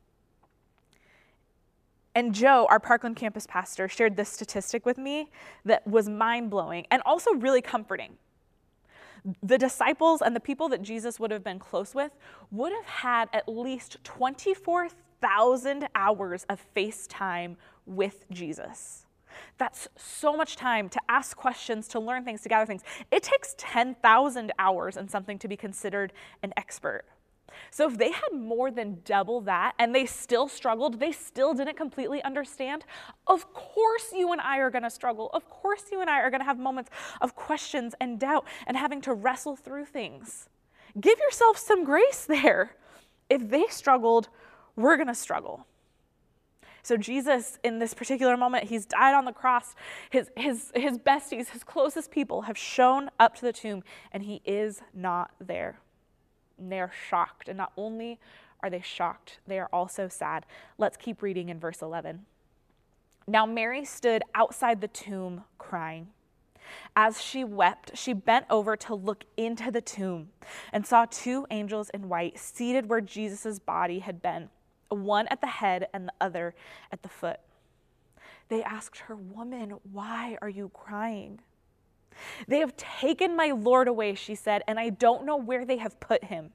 And 2.15 2.35
Joe, 2.35 2.67
our 2.69 2.81
Parkland 2.81 3.17
campus 3.17 3.47
pastor, 3.47 3.89
shared 3.89 4.17
this 4.17 4.29
statistic 4.29 4.85
with 4.85 4.99
me 4.99 5.31
that 5.65 5.87
was 5.87 6.09
mind 6.09 6.51
blowing 6.51 6.87
and 6.91 7.01
also 7.07 7.33
really 7.35 7.63
comforting 7.63 8.17
the 9.43 9.59
disciples 9.59 10.23
and 10.23 10.35
the 10.35 10.41
people 10.41 10.69
that 10.69 10.83
Jesus 10.83 11.19
would 11.21 11.31
have 11.31 11.45
been 11.45 11.59
close 11.59 11.95
with 11.95 12.13
would 12.51 12.73
have 12.73 12.85
had 12.85 13.29
at 13.33 13.49
least 13.49 13.99
24,000 14.05 15.89
hours 15.95 16.47
of 16.49 16.61
face 16.61 17.07
time 17.07 17.57
with 17.89 18.25
Jesus. 18.31 19.07
That's 19.57 19.89
so 19.97 20.37
much 20.37 20.57
time 20.57 20.89
to 20.91 21.01
ask 21.09 21.37
questions, 21.37 21.89
to 21.89 22.01
learn 22.01 22.25
things, 22.25 22.43
to 22.43 22.49
gather 22.49 22.67
things. 22.67 22.83
It 23.11 23.23
takes 23.23 23.55
10,000 23.59 24.53
hours 24.59 24.97
in 24.97 25.09
something 25.09 25.39
to 25.39 25.49
be 25.49 25.57
considered 25.57 26.13
an 26.43 26.53
expert. 26.57 27.05
So 27.71 27.89
if 27.89 27.99
they 27.99 28.13
had 28.13 28.33
more 28.33 28.71
than 28.71 29.01
double 29.05 29.41
that 29.43 29.75
and 29.79 29.95
they 29.95 30.07
still 30.07 30.49
struggled, 30.49 31.01
they 31.01 31.13
still 31.13 31.55
didn't 31.55 31.77
completely 31.77 32.23
understand, 32.23 32.85
of 33.27 33.53
course 33.53 34.13
you 34.13 34.33
and 34.33 34.41
I 34.41 34.59
are 34.59 34.71
going 34.71 34.85
to 34.85 34.91
struggle. 34.91 35.31
Of 35.33 35.49
course 35.49 35.85
you 35.91 36.01
and 36.01 36.11
I 36.11 36.21
are 36.21 36.31
going 36.31 36.41
to 36.41 36.45
have 36.45 36.59
moments 36.59 36.91
of 37.21 37.35
questions 37.35 37.95
and 38.01 38.21
doubt 38.21 38.47
and 38.67 38.77
having 38.77 39.01
to 39.03 39.15
wrestle 39.15 39.57
through 39.57 39.87
things. 39.87 40.49
Give 41.01 41.19
yourself 41.19 41.59
some 41.59 41.85
grace 41.85 42.25
there. 42.25 42.77
If 43.29 43.49
they 43.49 43.65
struggled, 43.69 44.29
we're 44.77 44.97
going 44.97 45.09
to 45.09 45.15
struggle. 45.15 45.67
So 46.83 46.97
Jesus, 46.97 47.59
in 47.65 47.79
this 47.79 47.95
particular 47.95 48.37
moment, 48.37 48.65
he's 48.65 48.87
died 48.87 49.15
on 49.15 49.25
the 49.25 49.33
cross. 49.33 49.75
His, 50.11 50.31
his, 50.37 50.73
his 50.75 50.99
besties, 50.99 51.51
his 51.51 51.65
closest 51.65 52.11
people 52.11 52.43
have 52.43 52.57
shown 52.57 53.11
up 53.19 53.35
to 53.37 53.43
the 53.43 53.53
tomb, 53.53 53.83
and 54.13 54.23
he 54.23 54.41
is 54.45 54.81
not 54.95 55.33
there. 55.41 55.81
And 56.59 56.73
they 56.73 56.81
are 56.81 56.93
shocked. 57.09 57.49
And 57.49 57.59
not 57.59 57.73
only 57.77 58.19
are 58.63 58.71
they 58.71 58.81
shocked, 58.81 59.39
they 59.47 59.59
are 59.59 59.69
also 59.73 60.09
sad. 60.09 60.47
Let's 60.79 60.97
keep 60.97 61.23
reading 61.23 61.49
in 61.49 61.61
verse 61.61 61.83
11. 61.83 62.25
Now 63.27 63.45
Mary 63.45 63.85
stood 63.85 64.23
outside 64.35 64.81
the 64.81 64.89
tomb 64.89 65.45
crying. 65.59 66.09
As 66.97 67.23
she 67.23 67.45
wept, 67.45 67.97
she 67.97 68.13
bent 68.13 68.47
over 68.51 68.77
to 68.77 68.95
look 68.95 69.25
into 69.37 69.71
the 69.71 69.81
tomb 69.81 70.31
and 70.73 70.87
saw 70.87 71.07
two 71.11 71.47
angels 71.51 71.91
in 71.91 72.09
white 72.09 72.39
seated 72.39 72.89
where 72.89 73.01
Jesus' 73.01 73.59
body 73.59 74.01
had 74.01 74.21
been, 74.21 74.51
one 74.89 75.27
at 75.29 75.41
the 75.41 75.47
head 75.47 75.89
and 75.93 76.09
the 76.09 76.13
other 76.21 76.55
at 76.93 77.03
the 77.03 77.09
foot. 77.09 77.41
They 78.49 78.63
asked 78.63 78.99
her, 78.99 79.17
Woman, 79.17 79.75
why 79.93 80.39
are 80.41 80.49
you 80.49 80.71
crying? 80.73 81.41
They 82.47 82.59
have 82.59 82.77
taken 82.77 83.37
my 83.37 83.51
Lord 83.51 83.89
away, 83.89 84.15
she 84.15 84.35
said, 84.35 84.63
and 84.67 84.79
I 84.79 84.91
don't 84.91 85.25
know 85.25 85.37
where 85.37 85.65
they 85.65 85.77
have 85.77 86.01
put 86.01 86.25
him. 86.25 86.51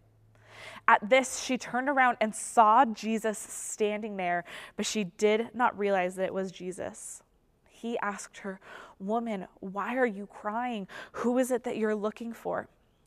At 0.88 1.10
this, 1.10 1.42
she 1.42 1.58
turned 1.58 1.88
around 1.88 2.18
and 2.20 2.36
saw 2.36 2.84
Jesus 2.86 3.38
standing 3.38 4.18
there, 4.18 4.44
but 4.76 4.86
she 4.86 5.06
did 5.06 5.50
not 5.54 5.78
realize 5.78 6.16
that 6.16 6.26
it 6.26 6.34
was 6.34 6.52
Jesus. 6.52 7.22
He 7.70 7.98
asked 8.00 8.40
her, 8.40 8.60
Woman, 9.00 9.48
why 9.60 9.96
are 9.96 10.06
you 10.06 10.26
crying? 10.28 10.88
Who 11.14 11.38
is 11.38 11.52
it 11.52 11.64
that 11.64 11.78
you're 11.78 11.96
looking 11.96 12.34
for? 12.34 12.68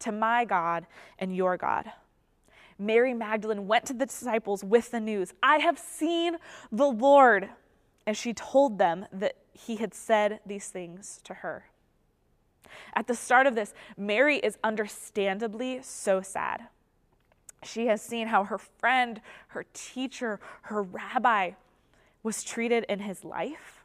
to 0.00 0.12
my 0.12 0.44
God 0.44 0.86
and 1.18 1.34
your 1.34 1.56
God. 1.56 1.90
Mary 2.78 3.14
Magdalene 3.14 3.66
went 3.66 3.86
to 3.86 3.94
the 3.94 4.06
disciples 4.06 4.62
with 4.62 4.90
the 4.90 5.00
news 5.00 5.32
I 5.42 5.58
have 5.58 5.78
seen 5.78 6.36
the 6.70 6.86
Lord. 6.86 7.48
And 8.06 8.16
she 8.16 8.32
told 8.32 8.78
them 8.78 9.06
that 9.12 9.36
he 9.52 9.76
had 9.76 9.92
said 9.92 10.40
these 10.46 10.68
things 10.68 11.20
to 11.24 11.34
her. 11.34 11.64
At 12.94 13.06
the 13.06 13.14
start 13.14 13.46
of 13.46 13.54
this, 13.54 13.74
Mary 13.96 14.36
is 14.36 14.58
understandably 14.62 15.80
so 15.82 16.20
sad. 16.20 16.68
She 17.62 17.86
has 17.86 18.02
seen 18.02 18.28
how 18.28 18.44
her 18.44 18.58
friend, 18.58 19.20
her 19.48 19.64
teacher, 19.72 20.40
her 20.62 20.82
rabbi 20.82 21.52
was 22.22 22.44
treated 22.44 22.84
in 22.88 23.00
his 23.00 23.24
life, 23.24 23.84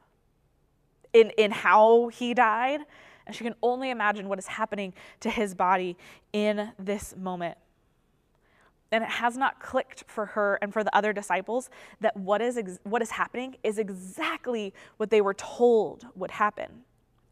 in, 1.13 1.31
in 1.31 1.51
how 1.51 2.09
he 2.09 2.33
died. 2.33 2.81
And 3.25 3.35
she 3.35 3.43
can 3.43 3.55
only 3.61 3.89
imagine 3.89 4.27
what 4.29 4.39
is 4.39 4.47
happening 4.47 4.93
to 5.19 5.29
his 5.29 5.53
body 5.53 5.97
in 6.33 6.71
this 6.79 7.15
moment. 7.15 7.57
And 8.91 9.03
it 9.03 9.09
has 9.09 9.37
not 9.37 9.59
clicked 9.61 10.03
for 10.07 10.25
her 10.27 10.59
and 10.61 10.73
for 10.73 10.83
the 10.83 10.95
other 10.95 11.13
disciples 11.13 11.69
that 12.01 12.15
what 12.17 12.41
is, 12.41 12.57
ex- 12.57 12.79
what 12.83 13.01
is 13.01 13.11
happening 13.11 13.55
is 13.63 13.77
exactly 13.77 14.73
what 14.97 15.09
they 15.09 15.21
were 15.21 15.33
told 15.33 16.05
would 16.15 16.31
happen. 16.31 16.83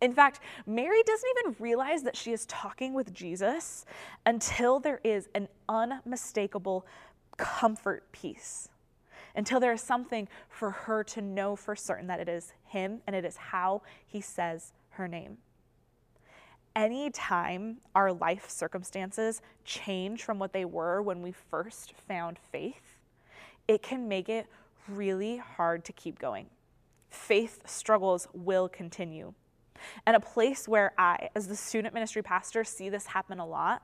In 0.01 0.13
fact, 0.13 0.39
Mary 0.65 1.03
doesn't 1.03 1.29
even 1.39 1.55
realize 1.59 2.03
that 2.03 2.15
she 2.15 2.31
is 2.31 2.45
talking 2.45 2.93
with 2.93 3.13
Jesus 3.13 3.85
until 4.25 4.79
there 4.79 5.01
is 5.03 5.27
an 5.35 5.49
unmistakable 5.67 6.85
comfort 7.35 8.09
piece, 8.13 8.69
until 9.35 9.59
there 9.59 9.73
is 9.73 9.81
something 9.81 10.29
for 10.47 10.71
her 10.71 11.03
to 11.03 11.21
know 11.21 11.57
for 11.57 11.75
certain 11.75 12.07
that 12.07 12.21
it 12.21 12.29
is 12.29 12.53
Him 12.65 13.01
and 13.05 13.15
it 13.15 13.25
is 13.25 13.35
how 13.35 13.81
He 14.07 14.21
says 14.21 14.71
her 14.91 15.07
name. 15.07 15.37
Anytime 16.79 17.79
our 17.93 18.13
life 18.13 18.49
circumstances 18.49 19.41
change 19.65 20.23
from 20.23 20.39
what 20.39 20.53
they 20.53 20.63
were 20.63 21.01
when 21.01 21.21
we 21.21 21.33
first 21.33 21.91
found 22.07 22.39
faith, 22.53 22.95
it 23.67 23.83
can 23.83 24.07
make 24.07 24.29
it 24.29 24.47
really 24.87 25.35
hard 25.35 25.83
to 25.83 25.91
keep 25.91 26.17
going. 26.19 26.45
Faith 27.09 27.63
struggles 27.65 28.29
will 28.33 28.69
continue. 28.69 29.33
And 30.05 30.15
a 30.15 30.21
place 30.21 30.69
where 30.69 30.93
I, 30.97 31.27
as 31.35 31.49
the 31.49 31.55
student 31.57 31.93
ministry 31.93 32.21
pastor, 32.21 32.63
see 32.63 32.87
this 32.87 33.07
happen 33.07 33.39
a 33.39 33.45
lot 33.45 33.83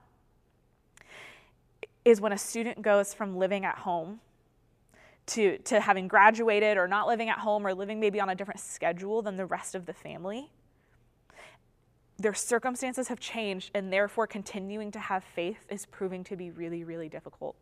is 2.06 2.22
when 2.22 2.32
a 2.32 2.38
student 2.38 2.82
goes 2.82 3.14
from 3.14 3.36
living 3.36 3.66
at 3.66 3.80
home 3.80 4.22
to, 5.26 5.58
to 5.58 5.82
having 5.82 6.08
graduated 6.08 6.78
or 6.78 6.88
not 6.88 7.10
living 7.10 7.28
at 7.28 7.40
home 7.40 7.68
or 7.68 7.74
living 7.74 8.00
maybe 8.00 8.22
on 8.22 8.30
a 8.30 8.36
different 8.36 8.62
schedule 8.62 9.22
than 9.22 9.36
the 9.36 9.46
rest 9.46 9.76
of 9.76 9.86
the 9.86 9.94
family. 9.94 10.50
Their 12.18 12.34
circumstances 12.34 13.10
have 13.10 13.20
changed, 13.20 13.72
and 13.74 13.92
therefore 13.92 14.26
continuing 14.26 14.90
to 14.92 15.00
have 15.00 15.24
faith 15.24 15.66
is 15.70 15.86
proving 15.86 16.24
to 16.26 16.38
be 16.38 16.50
really, 16.50 16.84
really 16.84 17.10
difficult. 17.10 17.56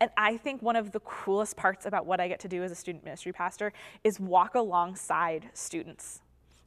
And 0.00 0.10
I 0.16 0.36
think 0.38 0.60
one 0.60 0.74
of 0.74 0.90
the 0.90 1.00
coolest 1.00 1.56
parts 1.56 1.86
about 1.86 2.04
what 2.04 2.20
I 2.20 2.26
get 2.26 2.40
to 2.40 2.48
do 2.48 2.64
as 2.64 2.72
a 2.72 2.74
student 2.74 3.04
ministry 3.04 3.32
pastor 3.32 3.72
is 4.02 4.18
walk 4.18 4.56
alongside 4.56 5.50
students 5.54 6.20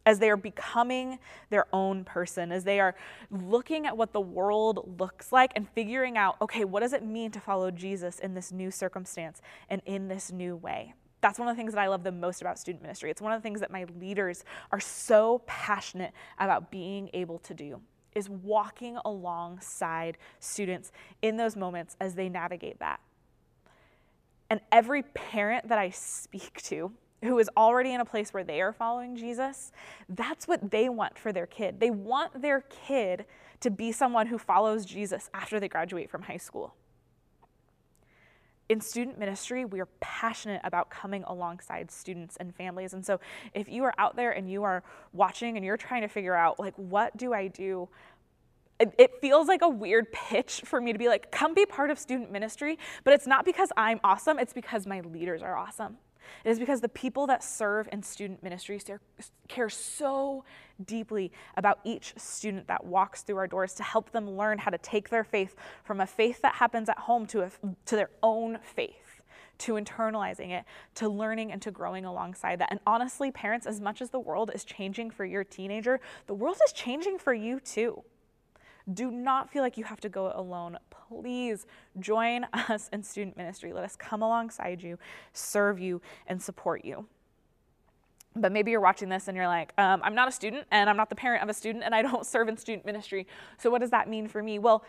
as 0.06 0.20
they 0.20 0.30
are 0.30 0.38
becoming 0.38 1.20
their 1.50 1.66
own 1.74 2.04
person, 2.04 2.52
as 2.52 2.64
they 2.64 2.80
are 2.80 2.96
looking 3.32 3.86
at 3.86 3.98
what 3.98 4.14
the 4.14 4.22
world 4.22 4.98
looks 5.00 5.32
like 5.32 5.52
and 5.56 5.68
figuring 5.70 6.18
out, 6.18 6.36
okay, 6.42 6.64
what 6.64 6.82
does 6.82 6.94
it 6.94 7.04
mean 7.04 7.32
to 7.32 7.40
follow 7.40 7.72
Jesus 7.72 8.20
in 8.20 8.34
this 8.34 8.52
new 8.52 8.70
circumstance 8.70 9.42
and 9.70 9.82
in 9.86 10.08
this 10.08 10.32
new 10.32 10.56
way? 10.56 10.94
That's 11.22 11.40
one 11.40 11.48
of 11.48 11.56
the 11.56 11.60
things 11.60 11.74
that 11.74 11.82
I 11.82 11.88
love 11.88 12.04
the 12.04 12.12
most 12.12 12.42
about 12.42 12.60
student 12.60 12.84
ministry. 12.84 13.10
It's 13.10 13.22
one 13.22 13.32
of 13.32 13.42
the 13.42 13.44
things 13.44 13.60
that 13.62 13.72
my 13.72 13.86
leaders 14.00 14.44
are 14.72 14.80
so 14.80 15.42
passionate 15.48 16.14
about 16.40 16.72
being 16.72 17.10
able 17.14 17.40
to 17.40 17.54
do 17.54 17.82
is 18.14 18.30
walking 18.30 18.98
alongside 19.04 20.18
students 20.40 20.92
in 21.22 21.36
those 21.36 21.56
moments 21.56 21.96
as 22.00 22.16
they 22.16 22.30
navigate 22.30 22.80
that. 22.80 23.00
And 24.50 24.62
every 24.72 25.04
parent 25.04 25.68
that 25.68 25.78
I 25.78 25.90
speak 25.90 26.62
to, 26.64 26.92
who 27.24 27.40
is 27.40 27.50
already 27.58 27.94
in 27.94 28.02
a 28.02 28.06
place 28.06 28.34
where 28.34 28.44
they 28.44 28.62
are 28.62 28.72
following 28.72 29.16
Jesus, 29.16 29.72
that's 30.08 30.48
what 30.48 30.72
they 30.72 30.88
want 30.90 31.18
for 31.18 31.34
their 31.34 31.48
kid. 31.48 31.80
They 31.80 31.90
want 31.90 32.42
their 32.42 32.62
kid 32.62 33.26
to 33.62 33.72
be 33.72 33.92
someone 33.92 34.28
who 34.28 34.38
follows 34.38 34.86
Jesus 34.86 35.30
after 35.34 35.60
they 35.60 35.68
graduate 35.68 36.10
from 36.10 36.22
high 36.22 36.38
school. 36.38 36.76
In 38.68 38.82
student 38.82 39.20
ministry, 39.20 39.64
we 39.64 39.80
are 39.80 39.88
passionate 40.00 40.62
about 40.64 40.90
coming 40.90 41.24
alongside 41.28 41.92
students 41.92 42.36
and 42.38 42.54
families. 42.56 42.94
And 42.94 43.06
so, 43.06 43.20
if 43.54 43.70
you 43.70 43.84
are 43.84 43.94
out 44.00 44.16
there 44.16 44.32
and 44.32 44.50
you 44.50 44.64
are 44.64 44.84
watching 45.14 45.56
and 45.56 45.66
you're 45.66 45.78
trying 45.78 46.02
to 46.02 46.08
figure 46.08 46.36
out, 46.36 46.60
like, 46.60 46.74
what 46.76 47.16
do 47.16 47.34
I 47.34 47.48
do? 47.48 47.88
it, 48.80 49.12
feels 49.22 49.48
like 49.48 49.62
a 49.62 49.70
weird 49.70 50.12
pitch 50.12 50.62
for 50.66 50.82
me 50.82 50.92
to 50.92 51.00
be 51.00 51.08
like, 51.08 51.32
come 51.32 51.54
be 51.54 51.66
part 51.66 51.90
of 51.90 51.98
student 51.98 52.32
ministry, 52.32 52.78
but 53.04 53.14
it's 53.14 53.28
not 53.28 53.46
because 53.46 53.70
I'm 53.78 54.00
awesome, 54.04 54.38
it's 54.38 54.54
because 54.54 54.86
my 54.86 55.00
leaders 55.02 55.42
are 55.42 55.56
awesome. 55.56 55.98
It 56.44 56.50
is 56.50 56.60
because 56.60 56.82
the 56.82 56.90
people 56.90 57.28
that 57.28 57.44
serve 57.44 57.90
in 57.92 58.04
student 58.04 58.44
ministries 58.44 58.86
care 59.48 59.70
so 59.70 60.44
deeply 60.86 61.32
about 61.58 61.80
each 61.84 62.14
student 62.18 62.68
that 62.68 62.86
walks 62.86 63.22
through 63.22 63.38
our 63.38 63.48
doors 63.48 63.74
to 63.76 63.84
help 63.84 64.12
them 64.12 64.30
learn 64.32 64.58
how 64.58 64.72
to 64.72 64.78
take 64.78 65.10
their 65.10 65.24
faith 65.24 65.56
from 65.84 66.02
a 66.02 66.08
faith 66.08 66.42
that 66.42 66.56
happens 66.56 66.90
at 66.90 66.98
home 66.98 67.26
to, 67.28 67.44
a, 67.44 67.52
to 67.86 67.96
their 67.96 68.10
own 68.22 68.60
faith, 68.62 69.22
to 69.60 69.74
internalizing 69.74 70.52
it, 70.52 70.66
to 70.96 71.08
learning 71.08 71.52
and 71.52 71.62
to 71.62 71.72
growing 71.72 72.06
alongside 72.06 72.60
that. 72.60 72.70
And 72.72 72.80
honestly, 72.86 73.32
parents, 73.32 73.66
as 73.66 73.80
much 73.80 74.02
as 74.02 74.10
the 74.10 74.20
world 74.20 74.52
is 74.54 74.64
changing 74.64 75.12
for 75.12 75.26
your 75.26 75.44
teenager, 75.44 76.00
the 76.28 76.34
world 76.34 76.58
is 76.66 76.74
changing 76.74 77.18
for 77.18 77.34
you 77.34 77.60
too. 77.60 78.04
Do 78.94 79.10
not 79.10 79.52
feel 79.52 79.64
like 79.64 79.78
you 79.78 79.84
have 79.84 80.00
to 80.02 80.10
go 80.10 80.32
alone. 80.36 80.78
Please 80.90 81.66
join 82.00 82.46
us 82.54 82.90
in 82.94 83.04
student 83.04 83.38
ministry. 83.38 83.74
Let 83.74 83.84
us 83.84 83.96
come 83.96 84.22
alongside 84.22 84.84
you, 84.84 84.98
serve 85.34 85.80
you, 85.80 86.02
and 86.28 86.42
support 86.42 86.86
you. 86.86 87.08
But 88.36 88.52
maybe 88.52 88.72
you're 88.72 88.82
watching 88.82 89.08
this 89.08 89.28
and 89.28 89.38
you're 89.38 89.48
like, 89.48 89.72
um, 89.78 90.02
I'm 90.04 90.14
not 90.14 90.28
a 90.28 90.32
student 90.32 90.68
and 90.70 90.90
I'm 90.90 90.98
not 90.98 91.10
the 91.10 91.16
parent 91.16 91.42
of 91.42 91.50
a 91.50 91.54
student 91.54 91.84
and 91.84 91.96
I 91.96 92.02
don't 92.02 92.26
serve 92.34 92.50
in 92.50 92.58
student 92.58 92.86
ministry. 92.86 93.28
So, 93.58 93.70
what 93.70 93.80
does 93.80 93.92
that 93.92 94.10
mean 94.10 94.28
for 94.28 94.44
me? 94.44 94.60
Well, 94.60 94.84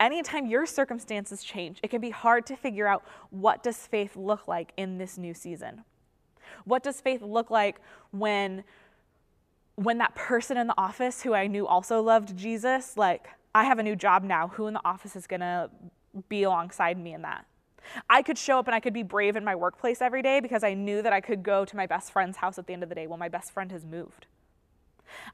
anytime 0.00 0.46
your 0.46 0.66
circumstances 0.66 1.44
change, 1.44 1.78
it 1.82 1.90
can 1.90 2.00
be 2.00 2.10
hard 2.10 2.44
to 2.46 2.56
figure 2.56 2.88
out 2.88 3.04
what 3.30 3.62
does 3.62 3.86
faith 3.86 4.16
look 4.16 4.48
like 4.48 4.72
in 4.76 4.98
this 4.98 5.16
new 5.16 5.32
season? 5.32 5.84
What 6.64 6.82
does 6.82 7.00
faith 7.00 7.22
look 7.22 7.50
like 7.50 7.80
when 8.10 8.64
when 9.76 9.98
that 9.98 10.14
person 10.14 10.56
in 10.56 10.66
the 10.66 10.78
office 10.78 11.22
who 11.22 11.34
I 11.34 11.46
knew 11.46 11.66
also 11.66 12.02
loved 12.02 12.36
Jesus, 12.36 12.96
like 12.96 13.28
I 13.54 13.64
have 13.64 13.78
a 13.78 13.82
new 13.82 13.96
job 13.96 14.22
now, 14.22 14.48
who 14.48 14.66
in 14.66 14.74
the 14.74 14.84
office 14.84 15.16
is 15.16 15.26
going 15.26 15.40
to 15.40 15.70
be 16.28 16.42
alongside 16.42 16.98
me 16.98 17.14
in 17.14 17.22
that? 17.22 17.46
I 18.08 18.22
could 18.22 18.38
show 18.38 18.58
up 18.58 18.68
and 18.68 18.74
I 18.74 18.80
could 18.80 18.92
be 18.92 19.02
brave 19.02 19.36
in 19.36 19.44
my 19.44 19.54
workplace 19.54 20.00
every 20.00 20.22
day 20.22 20.40
because 20.40 20.62
I 20.62 20.74
knew 20.74 21.02
that 21.02 21.12
I 21.12 21.20
could 21.20 21.42
go 21.42 21.64
to 21.64 21.76
my 21.76 21.86
best 21.86 22.12
friend's 22.12 22.36
house 22.36 22.58
at 22.58 22.66
the 22.66 22.72
end 22.72 22.82
of 22.82 22.88
the 22.88 22.94
day 22.94 23.06
when 23.06 23.18
my 23.18 23.28
best 23.28 23.52
friend 23.52 23.72
has 23.72 23.84
moved. 23.84 24.26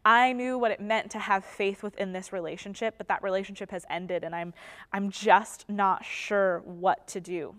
I 0.05 0.33
knew 0.33 0.59
what 0.59 0.71
it 0.71 0.81
meant 0.81 1.11
to 1.13 1.19
have 1.19 1.45
faith 1.45 1.83
within 1.83 2.13
this 2.13 2.33
relationship, 2.33 2.95
but 2.99 3.07
that 3.09 3.23
relationship 3.23 3.71
has 3.71 3.85
ended 3.91 4.25
and 4.25 4.35
I'm 4.35 4.55
I'm 4.93 5.11
just 5.11 5.69
not 5.69 6.05
sure 6.05 6.63
what 6.65 7.07
to 7.09 7.21
do. 7.21 7.55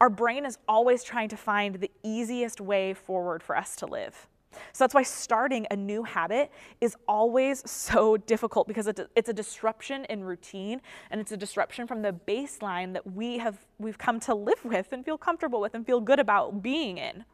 Our 0.00 0.10
brain 0.10 0.44
is 0.44 0.58
always 0.68 1.02
trying 1.02 1.28
to 1.30 1.36
find 1.36 1.76
the 1.76 1.90
easiest 2.02 2.60
way 2.60 2.92
forward 2.94 3.42
for 3.42 3.56
us 3.56 3.74
to 3.76 3.86
live. 3.86 4.28
So 4.72 4.84
that's 4.84 4.94
why 4.94 5.02
starting 5.02 5.66
a 5.70 5.76
new 5.76 6.02
habit 6.02 6.50
is 6.80 6.96
always 7.06 7.68
so 7.70 8.16
difficult 8.16 8.66
because 8.68 8.86
it's 8.86 9.28
a 9.28 9.32
disruption 9.32 10.04
in 10.06 10.24
routine 10.24 10.80
and 11.10 11.20
it's 11.20 11.32
a 11.32 11.36
disruption 11.36 11.86
from 11.86 12.02
the 12.02 12.12
baseline 12.12 12.92
that 12.92 13.12
we 13.12 13.38
have 13.38 13.58
we've 13.78 13.98
come 13.98 14.20
to 14.20 14.34
live 14.34 14.64
with 14.64 14.92
and 14.92 15.04
feel 15.04 15.18
comfortable 15.18 15.60
with 15.60 15.74
and 15.74 15.86
feel 15.86 16.00
good 16.00 16.18
about 16.18 16.62
being 16.62 16.98
in. 16.98 17.24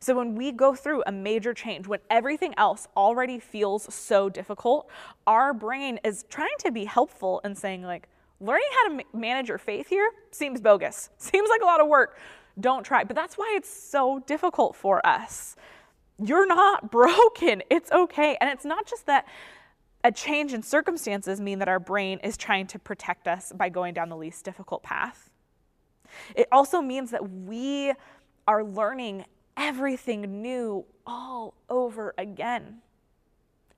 So 0.00 0.16
when 0.16 0.34
we 0.34 0.52
go 0.52 0.74
through 0.74 1.02
a 1.06 1.12
major 1.12 1.54
change, 1.54 1.86
when 1.86 2.00
everything 2.10 2.54
else 2.56 2.88
already 2.96 3.38
feels 3.38 3.92
so 3.92 4.28
difficult, 4.28 4.88
our 5.26 5.52
brain 5.52 5.98
is 6.04 6.24
trying 6.28 6.56
to 6.60 6.70
be 6.70 6.84
helpful 6.84 7.40
and 7.44 7.56
saying, 7.56 7.82
like, 7.82 8.08
learning 8.40 8.68
how 8.72 8.88
to 8.88 9.04
manage 9.12 9.48
your 9.48 9.58
faith 9.58 9.88
here 9.88 10.10
seems 10.30 10.60
bogus, 10.60 11.10
seems 11.18 11.48
like 11.48 11.62
a 11.62 11.64
lot 11.64 11.80
of 11.80 11.88
work. 11.88 12.18
Don't 12.60 12.84
try. 12.84 13.02
But 13.04 13.16
that's 13.16 13.38
why 13.38 13.54
it's 13.56 13.72
so 13.72 14.22
difficult 14.26 14.76
for 14.76 15.04
us. 15.06 15.56
You're 16.24 16.46
not 16.46 16.90
broken. 16.90 17.62
It's 17.70 17.90
okay. 17.90 18.36
And 18.40 18.50
it's 18.50 18.64
not 18.64 18.86
just 18.86 19.06
that 19.06 19.26
a 20.04 20.10
change 20.10 20.52
in 20.52 20.62
circumstances 20.62 21.40
mean 21.40 21.58
that 21.60 21.68
our 21.68 21.78
brain 21.78 22.18
is 22.24 22.36
trying 22.36 22.66
to 22.68 22.78
protect 22.78 23.28
us 23.28 23.52
by 23.54 23.68
going 23.68 23.94
down 23.94 24.08
the 24.08 24.16
least 24.16 24.44
difficult 24.44 24.82
path. 24.82 25.30
It 26.34 26.48
also 26.50 26.80
means 26.80 27.10
that 27.12 27.30
we 27.30 27.92
are 28.46 28.64
learning 28.64 29.24
everything 29.56 30.42
new 30.42 30.84
all 31.06 31.54
over 31.68 32.14
again. 32.18 32.78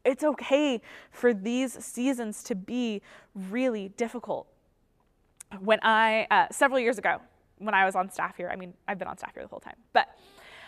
It's 0.05 0.25
okay 0.25 0.81
for 1.11 1.33
these 1.33 1.73
seasons 1.85 2.43
to 2.45 2.55
be 2.55 3.03
really 3.35 3.91
difficult. 3.91 4.47
When 5.61 5.79
I, 5.83 6.27
uh, 6.31 6.47
several 6.51 6.81
years 6.81 6.99
ago, 6.99 7.21
when 7.59 7.75
I 7.75 7.85
was 7.85 7.95
on 7.95 8.11
staff 8.11 8.37
here, 8.37 8.51
I 8.53 8.57
mean, 8.57 8.75
I've 8.89 8.99
been 8.99 9.09
on 9.09 9.17
staff 9.17 9.35
here 9.35 9.43
the 9.43 9.49
whole 9.49 9.61
time, 9.61 9.77
but 9.93 10.09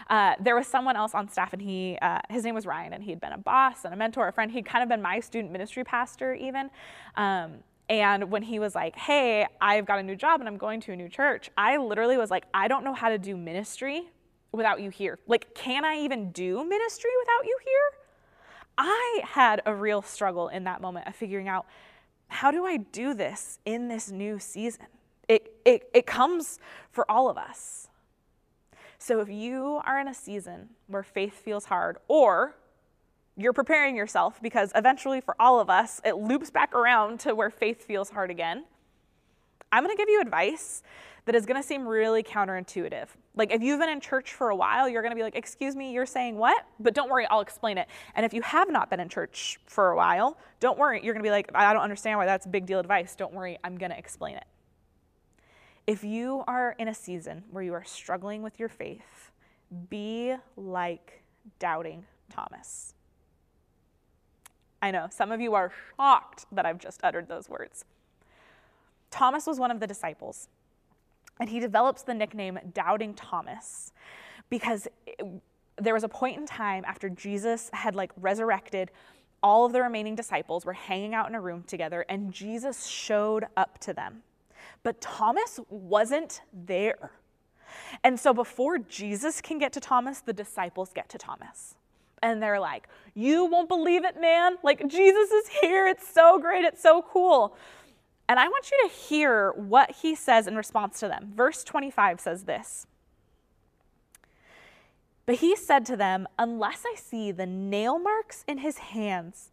uh, 0.08 0.34
there 0.40 0.54
was 0.54 0.66
someone 0.66 0.96
else 0.96 1.14
on 1.14 1.28
staff, 1.28 1.52
and 1.52 1.62
he, 1.62 1.98
uh, 2.00 2.20
his 2.30 2.44
name 2.44 2.54
was 2.54 2.66
Ryan, 2.66 2.92
and 2.92 3.02
he'd 3.02 3.20
been 3.20 3.32
a 3.32 3.38
boss 3.38 3.84
and 3.84 3.92
a 3.92 3.96
mentor, 3.96 4.28
a 4.28 4.32
friend. 4.32 4.50
He'd 4.52 4.66
kind 4.66 4.82
of 4.82 4.88
been 4.88 5.02
my 5.02 5.20
student 5.20 5.52
ministry 5.52 5.84
pastor, 5.84 6.34
even. 6.34 6.70
Um, 7.16 7.58
and 7.88 8.30
when 8.30 8.42
he 8.42 8.58
was 8.58 8.74
like, 8.74 8.96
hey, 8.96 9.46
I've 9.60 9.86
got 9.86 9.98
a 9.98 10.02
new 10.02 10.16
job 10.16 10.40
and 10.40 10.48
I'm 10.48 10.56
going 10.56 10.80
to 10.82 10.92
a 10.92 10.96
new 10.96 11.08
church, 11.08 11.50
I 11.56 11.76
literally 11.76 12.16
was 12.16 12.30
like, 12.30 12.44
I 12.52 12.66
don't 12.68 12.84
know 12.84 12.94
how 12.94 13.10
to 13.10 13.18
do 13.18 13.36
ministry 13.36 14.08
without 14.52 14.80
you 14.80 14.90
here? 14.90 15.18
Like, 15.26 15.54
can 15.54 15.84
I 15.84 15.98
even 15.98 16.32
do 16.32 16.64
ministry 16.64 17.10
without 17.20 17.46
you 17.46 17.58
here? 17.64 18.00
I 18.78 19.20
had 19.24 19.62
a 19.66 19.74
real 19.74 20.02
struggle 20.02 20.48
in 20.48 20.64
that 20.64 20.80
moment 20.80 21.06
of 21.06 21.14
figuring 21.14 21.48
out 21.48 21.66
how 22.28 22.50
do 22.50 22.66
I 22.66 22.78
do 22.78 23.14
this 23.14 23.60
in 23.64 23.88
this 23.88 24.10
new 24.10 24.38
season? 24.38 24.86
It, 25.28 25.54
it, 25.64 25.88
it 25.94 26.06
comes 26.06 26.58
for 26.90 27.08
all 27.10 27.30
of 27.30 27.38
us. 27.38 27.88
So 28.98 29.20
if 29.20 29.28
you 29.28 29.80
are 29.84 30.00
in 30.00 30.08
a 30.08 30.14
season 30.14 30.70
where 30.86 31.02
faith 31.02 31.34
feels 31.34 31.66
hard, 31.66 31.98
or 32.08 32.56
you're 33.36 33.52
preparing 33.52 33.96
yourself 33.96 34.40
because 34.42 34.72
eventually 34.74 35.20
for 35.20 35.36
all 35.38 35.60
of 35.60 35.68
us, 35.68 36.00
it 36.04 36.16
loops 36.16 36.50
back 36.50 36.74
around 36.74 37.20
to 37.20 37.34
where 37.34 37.50
faith 37.50 37.84
feels 37.84 38.10
hard 38.10 38.30
again, 38.30 38.64
I'm 39.70 39.84
going 39.84 39.94
to 39.94 40.00
give 40.00 40.08
you 40.08 40.20
advice 40.20 40.82
that 41.26 41.34
is 41.34 41.44
going 41.44 41.60
to 41.60 41.66
seem 41.66 41.86
really 41.86 42.22
counterintuitive. 42.22 43.08
Like 43.34 43.52
if 43.52 43.62
you've 43.62 43.80
been 43.80 43.90
in 43.90 44.00
church 44.00 44.32
for 44.32 44.48
a 44.48 44.56
while, 44.56 44.88
you're 44.88 45.02
going 45.02 45.10
to 45.10 45.16
be 45.16 45.22
like, 45.22 45.36
"Excuse 45.36 45.76
me, 45.76 45.92
you're 45.92 46.06
saying 46.06 46.36
what?" 46.36 46.64
But 46.80 46.94
don't 46.94 47.10
worry, 47.10 47.26
I'll 47.26 47.40
explain 47.40 47.78
it. 47.78 47.88
And 48.14 48.24
if 48.24 48.32
you 48.32 48.40
have 48.42 48.70
not 48.70 48.88
been 48.88 49.00
in 49.00 49.08
church 49.08 49.58
for 49.66 49.90
a 49.90 49.96
while, 49.96 50.38
don't 50.60 50.78
worry, 50.78 51.00
you're 51.02 51.12
going 51.12 51.22
to 51.22 51.26
be 51.26 51.32
like, 51.32 51.50
"I 51.54 51.72
don't 51.72 51.82
understand 51.82 52.18
why 52.18 52.26
that's 52.26 52.46
big 52.46 52.64
deal 52.64 52.78
advice." 52.78 53.16
Don't 53.16 53.34
worry, 53.34 53.58
I'm 53.64 53.76
going 53.76 53.90
to 53.90 53.98
explain 53.98 54.36
it. 54.36 54.44
If 55.86 56.02
you 56.02 56.42
are 56.48 56.74
in 56.78 56.88
a 56.88 56.94
season 56.94 57.44
where 57.50 57.62
you 57.62 57.72
are 57.72 57.84
struggling 57.84 58.42
with 58.42 58.58
your 58.58 58.68
faith, 58.68 59.30
be 59.88 60.34
like 60.56 61.22
doubting 61.58 62.04
Thomas. 62.28 62.94
I 64.82 64.90
know 64.90 65.06
some 65.10 65.32
of 65.32 65.40
you 65.40 65.54
are 65.54 65.72
shocked 65.96 66.46
that 66.52 66.66
I've 66.66 66.78
just 66.78 67.00
uttered 67.04 67.28
those 67.28 67.48
words. 67.48 67.84
Thomas 69.10 69.46
was 69.46 69.58
one 69.58 69.70
of 69.70 69.80
the 69.80 69.86
disciples. 69.86 70.48
And 71.38 71.48
he 71.48 71.60
develops 71.60 72.02
the 72.02 72.14
nickname 72.14 72.58
Doubting 72.72 73.14
Thomas 73.14 73.92
because 74.48 74.88
it, 75.06 75.20
there 75.76 75.94
was 75.94 76.04
a 76.04 76.08
point 76.08 76.38
in 76.38 76.46
time 76.46 76.84
after 76.86 77.08
Jesus 77.08 77.70
had 77.72 77.94
like 77.94 78.10
resurrected, 78.20 78.90
all 79.42 79.66
of 79.66 79.72
the 79.72 79.82
remaining 79.82 80.14
disciples 80.14 80.64
were 80.64 80.72
hanging 80.72 81.14
out 81.14 81.28
in 81.28 81.34
a 81.34 81.40
room 81.40 81.62
together 81.62 82.04
and 82.08 82.32
Jesus 82.32 82.86
showed 82.86 83.46
up 83.56 83.78
to 83.78 83.92
them. 83.92 84.22
But 84.86 85.00
Thomas 85.00 85.58
wasn't 85.68 86.42
there. 86.52 87.10
And 88.04 88.20
so 88.20 88.32
before 88.32 88.78
Jesus 88.78 89.40
can 89.40 89.58
get 89.58 89.72
to 89.72 89.80
Thomas, 89.80 90.20
the 90.20 90.32
disciples 90.32 90.92
get 90.94 91.08
to 91.08 91.18
Thomas. 91.18 91.74
And 92.22 92.40
they're 92.40 92.60
like, 92.60 92.86
You 93.12 93.46
won't 93.46 93.68
believe 93.68 94.04
it, 94.04 94.20
man. 94.20 94.58
Like, 94.62 94.86
Jesus 94.86 95.32
is 95.32 95.48
here. 95.60 95.88
It's 95.88 96.08
so 96.08 96.38
great. 96.38 96.64
It's 96.64 96.80
so 96.80 97.02
cool. 97.02 97.56
And 98.28 98.38
I 98.38 98.46
want 98.46 98.70
you 98.70 98.88
to 98.88 98.94
hear 98.94 99.50
what 99.56 99.90
he 99.90 100.14
says 100.14 100.46
in 100.46 100.54
response 100.54 101.00
to 101.00 101.08
them. 101.08 101.32
Verse 101.34 101.64
25 101.64 102.20
says 102.20 102.44
this 102.44 102.86
But 105.26 105.34
he 105.38 105.56
said 105.56 105.84
to 105.86 105.96
them, 105.96 106.28
Unless 106.38 106.84
I 106.86 106.94
see 106.94 107.32
the 107.32 107.44
nail 107.44 107.98
marks 107.98 108.44
in 108.46 108.58
his 108.58 108.78
hands, 108.78 109.50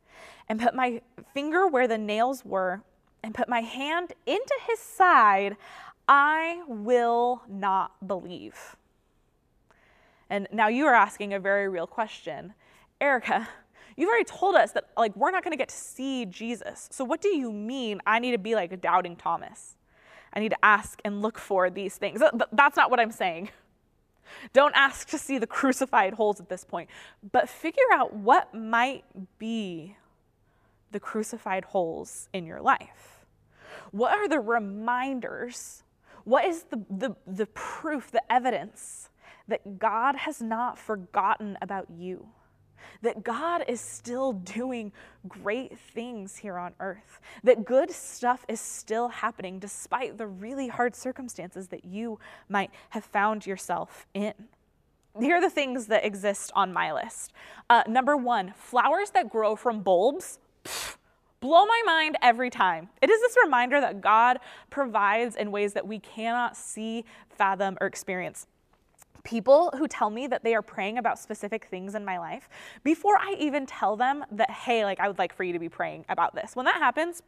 and 0.48 0.62
put 0.62 0.76
my 0.76 1.02
finger 1.34 1.66
where 1.66 1.88
the 1.88 1.98
nails 1.98 2.46
were, 2.46 2.84
and 3.24 3.34
put 3.34 3.48
my 3.48 3.62
hand 3.62 4.14
into 4.26 4.56
his 4.68 4.80
side, 4.80 5.58
I 6.08 6.64
will 6.68 7.44
not 7.48 8.06
believe. 8.06 8.76
And 10.30 10.48
now 10.52 10.68
you 10.68 10.86
are 10.86 10.96
asking 10.96 11.34
a 11.34 11.40
very 11.40 11.70
real 11.70 11.88
question 11.88 12.54
Erica, 13.00 13.48
You've 13.96 14.10
already 14.10 14.26
told 14.26 14.56
us 14.56 14.72
that 14.72 14.86
like 14.98 15.16
we're 15.16 15.32
not 15.32 15.44
going 15.44 15.52
to 15.52 15.58
get 15.58 15.70
to 15.70 15.76
see 15.76 16.26
Jesus. 16.26 16.90
So 16.92 17.04
what 17.04 17.22
do 17.22 17.30
you 17.30 17.52
mean 17.52 18.02
I 18.06 18.20
need 18.20 18.32
to 18.32 18.38
be 18.38 18.56
like 18.56 18.72
a 18.72 18.78
doubting 18.78 19.16
Thomas? 19.16 19.76
I 20.34 20.40
need 20.40 20.50
to 20.50 20.66
ask 20.66 21.00
and 21.06 21.22
look 21.22 21.38
for 21.38 21.70
these 21.70 21.98
things. 21.98 22.22
That's 22.52 22.76
not 22.76 22.90
what 22.90 23.00
I'm 23.00 23.12
saying. 23.12 23.50
Don't 24.54 24.74
ask 24.76 25.10
to 25.10 25.20
see 25.20 25.38
the 25.38 25.46
crucified 25.46 26.14
holes 26.14 26.40
at 26.40 26.50
this 26.50 26.64
point, 26.64 26.90
but 27.32 27.48
figure 27.48 27.84
out 27.94 28.14
what 28.14 28.54
might 28.54 29.04
be 29.38 29.96
the 30.92 31.00
crucified 31.00 31.66
holes 31.66 32.30
in 32.34 32.48
your 32.48 32.62
life. 32.62 33.13
What 33.92 34.18
are 34.18 34.28
the 34.28 34.40
reminders? 34.40 35.84
What 36.24 36.46
is 36.46 36.64
the, 36.64 36.84
the, 36.90 37.16
the 37.28 37.46
proof, 37.48 38.12
the 38.12 38.32
evidence 38.32 39.10
that 39.48 39.80
God 39.80 40.16
has 40.16 40.42
not 40.42 40.78
forgotten 40.78 41.58
about 41.62 41.90
you? 41.90 42.28
that 43.02 43.24
God 43.24 43.64
is 43.68 43.82
still 43.82 44.34
doing 44.34 44.92
great 45.28 45.78
things 45.78 46.38
here 46.38 46.58
on 46.58 46.74
earth, 46.80 47.20
that 47.44 47.66
good 47.66 47.92
stuff 47.92 48.46
is 48.48 48.60
still 48.60 49.10
happening 49.10 49.60
despite 49.60 50.18
the 50.18 50.28
really 50.28 50.68
hard 50.68 50.96
circumstances 50.96 51.68
that 51.70 51.86
you 51.86 52.20
might 52.50 52.72
have 52.90 53.04
found 53.04 53.46
yourself 53.46 54.08
in. 54.14 54.34
Here 55.20 55.36
are 55.36 55.42
the 55.42 55.50
things 55.50 55.88
that 55.88 56.06
exist 56.06 56.52
on 56.56 56.74
my 56.74 56.92
list. 56.92 57.34
Uh, 57.70 57.84
number 57.88 58.18
one, 58.18 58.54
flowers 58.58 59.12
that 59.12 59.30
grow 59.30 59.56
from 59.56 59.82
bulbs. 59.82 60.40
Blow 61.44 61.66
my 61.66 61.82
mind 61.86 62.16
every 62.22 62.50
time. 62.50 62.88
It 63.02 63.10
is 63.10 63.20
this 63.20 63.36
reminder 63.44 63.82
that 63.82 64.00
God 64.00 64.40
provides 64.70 65.36
in 65.36 65.52
ways 65.52 65.74
that 65.74 65.86
we 65.86 66.00
cannot 66.00 66.56
see, 66.56 67.04
fathom, 67.28 67.78
or 67.82 67.88
experience 67.88 68.48
people 69.26 69.70
who 69.78 69.88
tell 69.88 70.10
me 70.10 70.28
that 70.28 70.44
they 70.44 70.56
are 70.56 70.62
praying 70.62 70.98
about 70.98 71.18
specific 71.18 71.66
things 71.66 71.96
in 71.96 72.06
my 72.06 72.18
life 72.18 72.48
before 72.84 73.18
I 73.18 73.36
even 73.40 73.66
tell 73.66 73.98
them 73.98 74.24
that, 74.32 74.50
hey, 74.52 74.86
like 74.86 75.02
I 75.02 75.08
would 75.10 75.18
like 75.18 75.34
for 75.34 75.44
you 75.44 75.52
to 75.52 75.60
be 75.60 75.68
praying 75.68 76.06
about 76.08 76.34
this. 76.34 76.56
When 76.56 76.66
that 76.66 76.76
happens, 76.76 77.22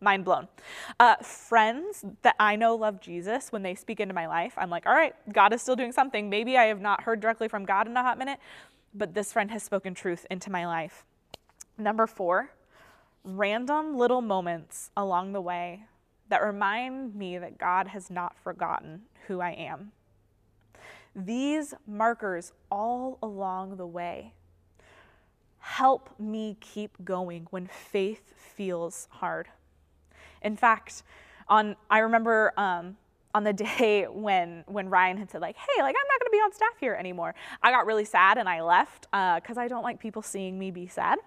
mind 0.00 0.24
blown. 0.24 0.48
Uh, 0.98 1.14
friends 1.16 2.04
that 2.22 2.34
I 2.40 2.56
know 2.56 2.74
love 2.74 3.00
Jesus, 3.00 3.52
when 3.52 3.62
they 3.62 3.76
speak 3.76 4.00
into 4.00 4.14
my 4.14 4.26
life, 4.26 4.54
I'm 4.56 4.70
like, 4.70 4.84
all 4.86 4.94
right, 4.94 5.14
God 5.32 5.52
is 5.52 5.62
still 5.62 5.76
doing 5.76 5.92
something. 5.92 6.28
Maybe 6.28 6.56
I 6.56 6.64
have 6.64 6.80
not 6.80 7.02
heard 7.02 7.20
directly 7.20 7.46
from 7.46 7.64
God 7.64 7.86
in 7.86 7.96
a 7.96 8.02
hot 8.02 8.18
minute, 8.18 8.40
but 8.94 9.14
this 9.14 9.32
friend 9.32 9.50
has 9.52 9.62
spoken 9.62 9.94
truth 9.94 10.26
into 10.28 10.50
my 10.50 10.66
life. 10.66 11.04
Number 11.76 12.08
four, 12.08 12.50
random 13.24 13.96
little 13.96 14.22
moments 14.22 14.90
along 14.96 15.32
the 15.32 15.40
way 15.40 15.84
that 16.28 16.42
remind 16.42 17.14
me 17.14 17.38
that 17.38 17.58
God 17.58 17.88
has 17.88 18.10
not 18.10 18.36
forgotten 18.38 19.02
who 19.26 19.40
I 19.40 19.50
am. 19.50 19.92
These 21.14 21.74
markers 21.86 22.52
all 22.70 23.18
along 23.22 23.76
the 23.76 23.86
way 23.86 24.34
help 25.58 26.10
me 26.18 26.56
keep 26.60 27.04
going 27.04 27.46
when 27.50 27.66
faith 27.66 28.34
feels 28.36 29.08
hard. 29.10 29.48
In 30.42 30.56
fact, 30.56 31.02
on 31.48 31.76
I 31.90 31.98
remember 32.00 32.52
um, 32.56 32.96
on 33.34 33.44
the 33.44 33.52
day 33.78 34.04
when 34.04 34.64
when 34.66 34.88
Ryan 34.88 35.16
had 35.16 35.30
said 35.30 35.40
like, 35.40 35.56
"Hey, 35.56 35.82
like 35.82 35.94
I'm 35.98 36.08
not 36.08 36.20
going 36.20 36.26
to 36.26 36.32
be 36.32 36.38
on 36.38 36.52
staff 36.52 36.78
here 36.80 36.94
anymore," 36.94 37.34
I 37.62 37.70
got 37.70 37.86
really 37.86 38.04
sad 38.04 38.38
and 38.38 38.48
I 38.48 38.62
left 38.62 39.02
because 39.10 39.56
uh, 39.56 39.60
I 39.60 39.68
don't 39.68 39.82
like 39.82 39.98
people 39.98 40.22
seeing 40.22 40.58
me 40.58 40.70
be 40.70 40.86
sad. 40.86 41.18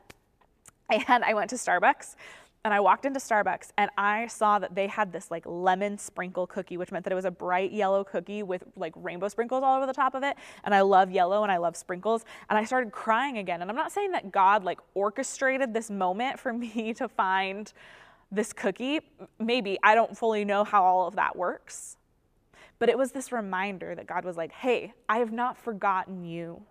And 1.07 1.23
I 1.23 1.33
went 1.33 1.49
to 1.51 1.55
Starbucks 1.55 2.15
and 2.63 2.73
I 2.73 2.79
walked 2.79 3.05
into 3.05 3.19
Starbucks 3.19 3.71
and 3.77 3.89
I 3.97 4.27
saw 4.27 4.59
that 4.59 4.75
they 4.75 4.85
had 4.85 5.11
this 5.11 5.31
like 5.31 5.43
lemon 5.47 5.97
sprinkle 5.97 6.45
cookie, 6.45 6.77
which 6.77 6.91
meant 6.91 7.03
that 7.05 7.11
it 7.11 7.15
was 7.15 7.25
a 7.25 7.31
bright 7.31 7.71
yellow 7.71 8.03
cookie 8.03 8.43
with 8.43 8.63
like 8.75 8.93
rainbow 8.95 9.29
sprinkles 9.29 9.63
all 9.63 9.77
over 9.77 9.87
the 9.87 9.93
top 9.93 10.13
of 10.13 10.23
it. 10.23 10.37
And 10.63 10.75
I 10.75 10.81
love 10.81 11.09
yellow 11.09 11.41
and 11.41 11.51
I 11.51 11.57
love 11.57 11.75
sprinkles. 11.75 12.23
And 12.49 12.59
I 12.59 12.63
started 12.63 12.91
crying 12.91 13.39
again. 13.39 13.61
And 13.61 13.71
I'm 13.71 13.77
not 13.77 13.91
saying 13.91 14.11
that 14.11 14.31
God 14.31 14.63
like 14.63 14.79
orchestrated 14.93 15.73
this 15.73 15.89
moment 15.89 16.39
for 16.39 16.53
me 16.53 16.93
to 16.93 17.07
find 17.07 17.71
this 18.31 18.53
cookie. 18.53 19.01
Maybe 19.39 19.79
I 19.81 19.95
don't 19.95 20.15
fully 20.15 20.45
know 20.45 20.63
how 20.63 20.83
all 20.83 21.07
of 21.07 21.15
that 21.15 21.35
works. 21.35 21.97
But 22.77 22.89
it 22.89 22.97
was 22.97 23.11
this 23.11 23.31
reminder 23.31 23.95
that 23.95 24.07
God 24.07 24.23
was 24.23 24.37
like, 24.37 24.51
hey, 24.51 24.93
I 25.09 25.17
have 25.17 25.31
not 25.31 25.57
forgotten 25.57 26.25
you. 26.25 26.63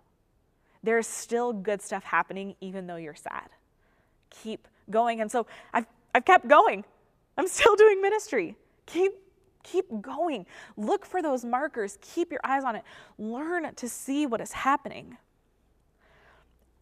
There's 0.83 1.07
still 1.07 1.53
good 1.53 1.81
stuff 1.81 2.03
happening 2.03 2.55
even 2.61 2.87
though 2.87 2.95
you're 2.95 3.13
sad. 3.13 3.49
Keep 4.31 4.67
going. 4.89 5.21
And 5.21 5.31
so 5.31 5.45
I've, 5.73 5.85
I've 6.15 6.25
kept 6.25 6.47
going. 6.47 6.83
I'm 7.37 7.47
still 7.47 7.75
doing 7.77 8.01
ministry. 8.01 8.55
Keep, 8.85 9.13
keep 9.63 9.85
going. 10.01 10.45
Look 10.77 11.05
for 11.05 11.21
those 11.21 11.45
markers. 11.45 11.97
Keep 12.01 12.31
your 12.31 12.41
eyes 12.43 12.63
on 12.63 12.75
it. 12.75 12.83
Learn 13.17 13.73
to 13.75 13.89
see 13.89 14.25
what 14.25 14.41
is 14.41 14.51
happening. 14.51 15.17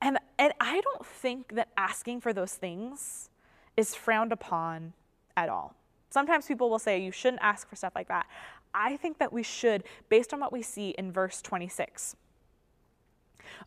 And, 0.01 0.17
and 0.37 0.53
I 0.59 0.81
don't 0.81 1.05
think 1.05 1.55
that 1.55 1.69
asking 1.75 2.21
for 2.21 2.31
those 2.31 2.53
things 2.53 3.29
is 3.75 3.95
frowned 3.95 4.31
upon 4.31 4.93
at 5.35 5.49
all. 5.49 5.75
Sometimes 6.09 6.45
people 6.45 6.69
will 6.69 6.79
say 6.79 6.99
you 6.99 7.11
shouldn't 7.11 7.41
ask 7.41 7.69
for 7.69 7.75
stuff 7.75 7.93
like 7.95 8.07
that. 8.07 8.25
I 8.73 8.97
think 8.97 9.17
that 9.19 9.33
we 9.33 9.43
should, 9.43 9.83
based 10.09 10.33
on 10.33 10.39
what 10.39 10.51
we 10.51 10.61
see 10.61 10.89
in 10.97 11.11
verse 11.11 11.41
26. 11.41 12.15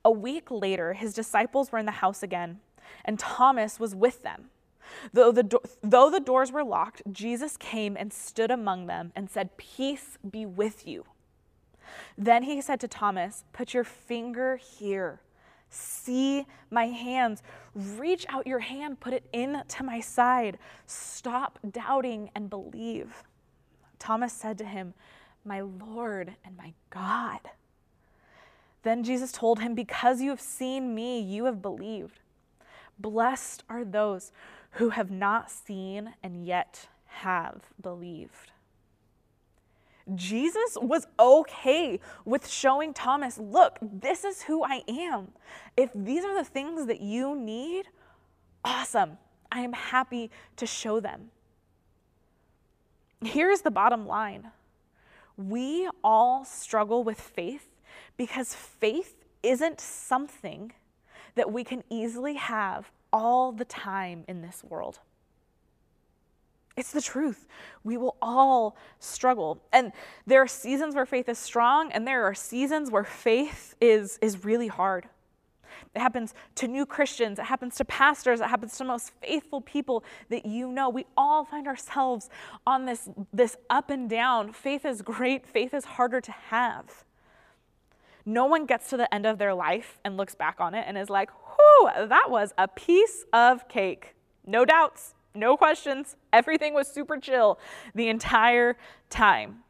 A 0.05 0.11
week 0.11 0.51
later, 0.51 0.93
his 0.95 1.13
disciples 1.13 1.71
were 1.71 1.79
in 1.79 1.87
the 1.87 1.93
house 1.93 2.23
again 2.23 2.61
and 3.05 3.19
Thomas 3.19 3.81
was 3.81 3.95
with 3.95 4.23
them. 4.23 4.51
Though 5.13 5.33
the, 5.33 5.43
do- 5.43 5.63
though 5.83 6.11
the 6.11 6.21
doors 6.21 6.53
were 6.53 6.65
locked, 6.65 7.03
Jesus 7.11 7.57
came 7.57 7.97
and 7.97 8.13
stood 8.13 8.51
among 8.51 8.87
them 8.87 9.13
and 9.17 9.31
said, 9.31 9.57
Peace 9.57 10.19
be 10.29 10.45
with 10.47 10.87
you. 10.87 11.05
Then 12.17 12.43
he 12.45 12.61
said 12.61 12.81
to 12.81 12.89
Thomas, 12.89 13.45
Put 13.53 13.75
your 13.75 13.85
finger 13.85 14.57
here. 14.57 15.21
See 15.71 16.47
my 16.71 16.87
hands. 16.87 17.43
Reach 17.75 18.27
out 18.29 18.47
your 18.47 18.59
hand, 18.59 19.01
put 19.01 19.15
it 19.15 19.25
into 19.33 19.83
my 19.83 20.01
side. 20.01 20.59
Stop 20.87 21.59
doubting 21.71 22.31
and 22.35 22.51
believe. 22.51 23.25
Thomas 23.99 24.33
said 24.33 24.59
to 24.59 24.65
him, 24.65 24.95
My 25.45 25.61
Lord 25.61 26.35
and 26.45 26.57
my 26.57 26.75
God. 26.91 27.41
Then 28.83 29.05
Jesus 29.05 29.33
told 29.33 29.61
him, 29.61 29.75
Because 29.75 30.21
you 30.21 30.31
have 30.31 30.41
seen 30.41 30.95
me, 30.95 31.21
you 31.21 31.47
have 31.47 31.63
believed. 31.63 32.21
Blessed 32.99 33.65
are 33.69 33.85
those 33.85 34.33
who 34.73 34.91
have 34.91 35.11
not 35.11 35.51
seen 35.51 36.15
and 36.23 36.47
yet 36.47 36.89
have 37.07 37.63
believed. 37.81 38.53
Jesus 40.15 40.77
was 40.81 41.07
okay 41.19 42.01
with 42.25 42.49
showing 42.49 42.93
Thomas, 42.93 43.39
look, 43.39 43.79
this 43.81 44.25
is 44.25 44.43
who 44.43 44.65
I 44.65 44.83
am. 44.89 45.29
If 45.77 45.91
these 45.95 46.25
are 46.25 46.35
the 46.35 46.49
things 46.49 46.87
that 46.87 47.01
you 47.01 47.37
need, 47.37 47.87
awesome. 48.65 49.19
I 49.51 49.61
am 49.61 49.73
happy 49.73 50.31
to 50.57 50.67
show 50.67 50.99
them. 50.99 51.31
Here's 53.23 53.61
the 53.61 53.71
bottom 53.71 54.07
line 54.07 54.51
we 55.37 55.89
all 56.05 56.45
struggle 56.45 57.05
with 57.05 57.21
faith 57.21 57.69
because 58.17 58.55
faith 58.55 59.25
isn't 59.43 59.81
something 59.81 60.73
that 61.35 61.53
we 61.53 61.65
can 61.65 61.83
easily 61.91 62.35
have 62.35 62.91
all 63.13 63.53
the 63.53 63.65
time 63.65 64.25
in 64.29 64.43
this 64.43 64.63
world. 64.65 65.01
It's 66.77 66.93
the 66.93 67.03
truth. 67.03 67.47
We 67.85 67.97
will 67.97 68.17
all 68.23 68.77
struggle. 68.99 69.63
And 69.73 69.93
there 70.27 70.41
are 70.41 70.47
seasons 70.47 70.95
where 70.95 71.05
faith 71.05 71.29
is 71.29 71.39
strong, 71.39 71.93
and 71.93 72.07
there 72.07 72.25
are 72.25 72.35
seasons 72.35 72.91
where 72.91 73.05
faith 73.05 73.75
is, 73.81 74.19
is 74.23 74.45
really 74.45 74.69
hard. 74.69 75.07
It 75.95 76.01
happens 76.01 76.35
to 76.57 76.69
new 76.69 76.87
Christians, 76.87 77.39
it 77.39 77.45
happens 77.45 77.77
to 77.77 77.85
pastors, 77.85 78.41
it 78.41 78.49
happens 78.49 78.77
to 78.79 78.85
most 78.85 79.13
faithful 79.21 79.61
people 79.61 80.05
that 80.31 80.47
you 80.47 80.71
know. 80.71 80.89
We 80.89 81.07
all 81.17 81.45
find 81.45 81.67
ourselves 81.67 82.31
on 82.67 82.87
this, 82.87 83.09
this 83.33 83.57
up 83.69 83.91
and 83.91 84.09
down. 84.09 84.53
Faith 84.53 84.85
is 84.85 85.03
great, 85.03 85.47
faith 85.47 85.75
is 85.75 85.85
harder 85.85 86.21
to 86.21 86.33
have. 86.33 87.05
No 88.25 88.47
one 88.47 88.67
gets 88.67 88.91
to 88.91 88.97
the 88.97 89.13
end 89.13 89.27
of 89.27 89.39
their 89.39 89.55
life 89.55 89.99
and 90.05 90.17
looks 90.17 90.35
back 90.35 90.61
on 90.61 90.75
it 90.75 90.85
and 90.87 90.97
is 90.97 91.11
like, 91.11 91.31
whew, 91.31 91.91
that 92.07 92.27
was 92.31 92.53
a 92.57 92.69
piece 92.69 93.25
of 93.33 93.69
cake. 93.69 94.15
No 94.47 94.65
doubts, 94.65 95.15
no 95.35 95.57
questions. 95.57 96.17
Everything 96.33 96.75
was 96.75 96.89
super 96.89 97.19
chill 97.19 97.59
the 97.95 98.09
entire 98.09 98.77
time. 99.11 99.61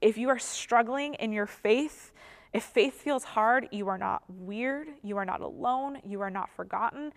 If 0.00 0.18
you 0.18 0.28
are 0.28 0.38
struggling 0.38 1.14
in 1.14 1.32
your 1.32 1.46
faith, 1.46 2.12
if 2.52 2.64
faith 2.64 2.94
feels 2.94 3.24
hard, 3.24 3.68
you 3.70 3.88
are 3.88 3.98
not 3.98 4.24
weird, 4.28 4.88
you 5.02 5.16
are 5.16 5.24
not 5.24 5.40
alone, 5.40 5.98
you 6.04 6.20
are 6.20 6.30
not 6.30 6.50
forgotten. 6.50 7.12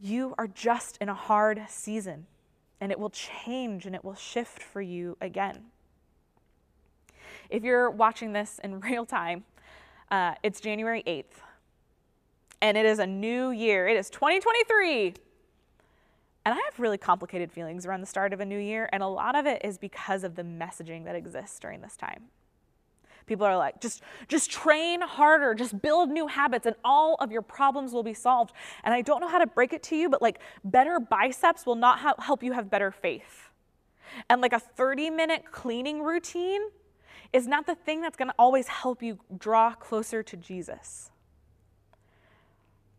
You 0.00 0.34
are 0.38 0.46
just 0.46 0.96
in 0.98 1.08
a 1.08 1.14
hard 1.14 1.62
season, 1.68 2.26
and 2.80 2.92
it 2.92 2.98
will 2.98 3.10
change 3.10 3.86
and 3.86 3.94
it 3.94 4.04
will 4.04 4.14
shift 4.14 4.62
for 4.62 4.80
you 4.80 5.16
again. 5.20 5.71
If 7.52 7.64
you're 7.64 7.90
watching 7.90 8.32
this 8.32 8.58
in 8.64 8.80
real 8.80 9.04
time, 9.04 9.44
uh, 10.10 10.34
it's 10.42 10.60
January 10.60 11.02
8th, 11.06 11.42
and 12.60 12.76
it 12.76 12.86
is 12.86 12.98
a 12.98 13.06
new 13.06 13.50
year. 13.50 13.86
It 13.86 13.96
is 13.96 14.10
2023. 14.10 15.14
And 16.44 16.54
I 16.54 16.56
have 16.56 16.80
really 16.80 16.98
complicated 16.98 17.52
feelings 17.52 17.86
around 17.86 18.00
the 18.00 18.06
start 18.06 18.32
of 18.32 18.40
a 18.40 18.44
new 18.44 18.58
year, 18.58 18.88
and 18.92 19.02
a 19.02 19.06
lot 19.06 19.36
of 19.36 19.46
it 19.46 19.64
is 19.64 19.78
because 19.78 20.24
of 20.24 20.34
the 20.34 20.42
messaging 20.42 21.04
that 21.04 21.14
exists 21.14 21.58
during 21.60 21.82
this 21.82 21.96
time. 21.96 22.24
People 23.26 23.46
are 23.46 23.56
like, 23.56 23.80
just, 23.80 24.02
just 24.26 24.50
train 24.50 25.00
harder, 25.00 25.54
just 25.54 25.80
build 25.80 26.10
new 26.10 26.26
habits, 26.26 26.66
and 26.66 26.74
all 26.84 27.14
of 27.20 27.30
your 27.30 27.42
problems 27.42 27.92
will 27.92 28.02
be 28.02 28.14
solved. 28.14 28.52
And 28.82 28.92
I 28.92 29.02
don't 29.02 29.20
know 29.20 29.28
how 29.28 29.38
to 29.38 29.46
break 29.46 29.72
it 29.72 29.82
to 29.84 29.96
you, 29.96 30.08
but 30.08 30.20
like 30.20 30.40
better 30.64 30.98
biceps 30.98 31.64
will 31.64 31.76
not 31.76 32.00
ha- 32.00 32.14
help 32.18 32.42
you 32.42 32.52
have 32.52 32.68
better 32.68 32.90
faith. 32.90 33.50
And 34.28 34.40
like 34.40 34.52
a 34.52 34.58
30 34.58 35.10
minute 35.10 35.44
cleaning 35.52 36.02
routine 36.02 36.62
is 37.32 37.46
not 37.46 37.66
the 37.66 37.74
thing 37.74 38.00
that's 38.00 38.16
going 38.16 38.28
to 38.28 38.34
always 38.38 38.68
help 38.68 39.02
you 39.02 39.18
draw 39.38 39.74
closer 39.74 40.22
to 40.22 40.36
Jesus. 40.36 41.10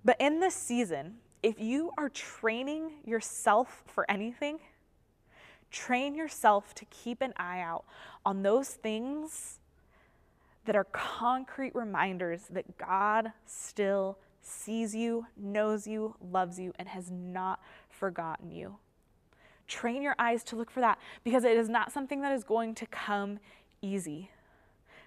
But 0.03 0.17
in 0.19 0.39
this 0.39 0.55
season, 0.55 1.15
if 1.41 1.59
you 1.59 1.91
are 1.97 2.09
training 2.09 2.91
yourself 3.05 3.83
for 3.85 4.09
anything, 4.09 4.59
train 5.71 6.15
yourself 6.15 6.73
to 6.75 6.85
keep 6.85 7.21
an 7.21 7.33
eye 7.37 7.61
out 7.61 7.85
on 8.25 8.43
those 8.43 8.69
things 8.69 9.59
that 10.65 10.75
are 10.75 10.85
concrete 10.85 11.75
reminders 11.75 12.43
that 12.49 12.77
God 12.77 13.33
still 13.45 14.17
sees 14.41 14.95
you, 14.95 15.25
knows 15.37 15.87
you, 15.87 16.15
loves 16.21 16.59
you, 16.59 16.73
and 16.77 16.87
has 16.87 17.11
not 17.11 17.59
forgotten 17.89 18.51
you. 18.51 18.77
Train 19.67 20.01
your 20.01 20.15
eyes 20.19 20.43
to 20.45 20.55
look 20.55 20.69
for 20.69 20.81
that 20.81 20.99
because 21.23 21.43
it 21.43 21.57
is 21.57 21.69
not 21.69 21.91
something 21.91 22.21
that 22.21 22.33
is 22.33 22.43
going 22.43 22.75
to 22.75 22.85
come 22.87 23.39
easy, 23.83 24.31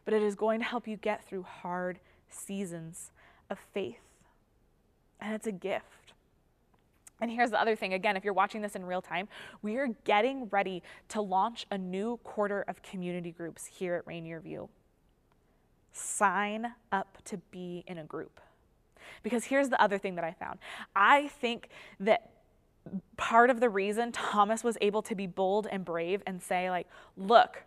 but 0.05 0.15
it 0.15 0.23
is 0.23 0.37
going 0.37 0.61
to 0.61 0.67
help 0.67 0.87
you 0.87 0.97
get 0.97 1.25
through 1.25 1.43
hard 1.43 1.99
seasons 2.29 3.11
of 3.51 3.59
faith. 3.73 3.99
And 5.21 5.35
it's 5.35 5.47
a 5.47 5.53
gift. 5.53 6.13
And 7.21 7.31
here's 7.31 7.51
the 7.51 7.61
other 7.61 7.75
thing 7.75 7.95
again, 7.95 8.17
if 8.17 8.25
you're 8.25 8.35
watching 8.35 8.61
this 8.61 8.77
in 8.77 8.85
real 8.85 9.01
time, 9.01 9.29
we 9.63 9.77
are 9.77 9.89
getting 10.05 10.49
ready 10.51 10.83
to 11.09 11.21
launch 11.21 11.67
a 11.71 11.79
new 11.79 12.19
quarter 12.19 12.63
of 12.69 12.83
community 12.83 13.33
groups 13.33 13.67
here 13.67 13.95
at 13.95 14.07
Rainier 14.07 14.41
View. 14.41 14.69
Sign 15.93 16.75
up 16.93 17.19
to 17.25 17.39
be 17.51 17.85
in 17.87 17.99
a 17.99 18.05
group. 18.05 18.41
Because 19.23 19.45
here's 19.45 19.71
the 19.71 19.81
other 19.81 19.99
thing 19.99 20.17
that 20.17 20.25
I 20.25 20.33
found 20.33 20.59
I 20.95 21.29
think 21.29 21.71
that 22.01 22.31
part 23.17 23.51
of 23.51 23.61
the 23.61 23.69
reason 23.69 24.13
Thomas 24.13 24.63
was 24.63 24.77
able 24.81 25.03
to 25.03 25.15
be 25.15 25.27
bold 25.27 25.67
and 25.71 25.85
brave 25.85 26.23
and 26.27 26.43
say, 26.43 26.71
like, 26.71 26.87
look, 27.17 27.63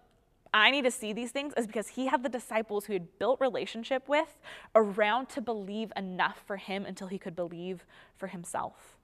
I 0.54 0.72
need 0.72 0.84
to 0.86 0.92
see 0.92 1.14
these 1.14 1.32
things 1.32 1.54
is 1.56 1.68
because 1.68 1.90
he 1.90 2.08
had 2.08 2.24
the 2.24 2.30
disciples 2.30 2.86
who 2.86 2.94
had 2.94 3.20
built 3.20 3.40
relationship 3.40 4.08
with 4.08 4.40
around 4.74 5.30
to 5.30 5.42
believe 5.42 5.92
enough 5.96 6.42
for 6.46 6.58
him 6.58 6.86
until 6.86 7.08
he 7.08 7.20
could 7.20 7.36
believe 7.36 7.86
for 8.18 8.28
himself. 8.28 8.98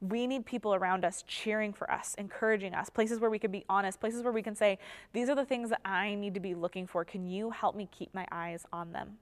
We 0.00 0.26
need 0.26 0.46
people 0.46 0.74
around 0.74 1.04
us 1.04 1.24
cheering 1.26 1.72
for 1.72 1.90
us, 1.90 2.14
encouraging 2.16 2.74
us, 2.74 2.88
places 2.88 3.20
where 3.20 3.30
we 3.30 3.38
can 3.38 3.50
be 3.50 3.64
honest, 3.68 4.00
places 4.00 4.22
where 4.22 4.32
we 4.32 4.42
can 4.42 4.54
say, 4.54 4.78
These 5.12 5.28
are 5.28 5.34
the 5.34 5.44
things 5.44 5.70
that 5.70 5.80
I 5.84 6.14
need 6.14 6.34
to 6.34 6.40
be 6.40 6.54
looking 6.54 6.86
for. 6.86 7.04
Can 7.04 7.26
you 7.26 7.50
help 7.50 7.74
me 7.74 7.88
keep 7.90 8.14
my 8.14 8.26
eyes 8.30 8.64
on 8.72 8.92
them? 8.92 9.18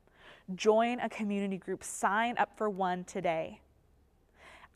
Join 0.55 1.01
a 1.01 1.09
community 1.09 1.57
group, 1.57 1.83
sign 1.83 2.37
up 2.38 2.57
for 2.57 2.68
one 2.68 3.05
today. 3.05 3.61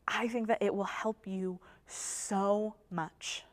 I 0.07 0.27
think 0.27 0.47
that 0.47 0.61
it 0.61 0.73
will 0.73 0.83
help 0.83 1.25
you 1.25 1.59
so 1.87 2.75
much. 2.91 3.45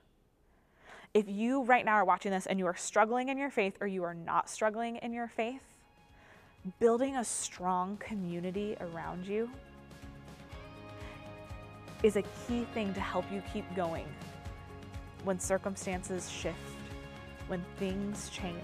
If 1.12 1.28
you 1.28 1.64
right 1.64 1.84
now 1.84 1.94
are 1.94 2.04
watching 2.04 2.30
this 2.30 2.46
and 2.46 2.58
you 2.58 2.66
are 2.66 2.76
struggling 2.76 3.30
in 3.30 3.38
your 3.38 3.50
faith 3.50 3.76
or 3.80 3.88
you 3.88 4.04
are 4.04 4.14
not 4.14 4.48
struggling 4.48 4.96
in 4.96 5.12
your 5.12 5.26
faith, 5.26 5.62
building 6.78 7.16
a 7.16 7.24
strong 7.24 7.96
community 7.96 8.76
around 8.80 9.26
you 9.26 9.50
is 12.04 12.14
a 12.14 12.22
key 12.46 12.64
thing 12.74 12.94
to 12.94 13.00
help 13.00 13.24
you 13.32 13.42
keep 13.52 13.64
going 13.74 14.06
when 15.24 15.40
circumstances 15.40 16.30
shift, 16.30 16.56
when 17.48 17.64
things 17.78 18.30
change. 18.30 18.54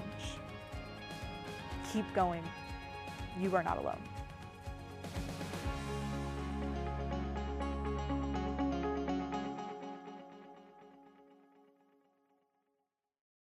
Keep 1.92 2.06
going. 2.14 2.44
You 3.40 3.54
are 3.56 3.62
not 3.62 3.78
alone. 3.78 4.02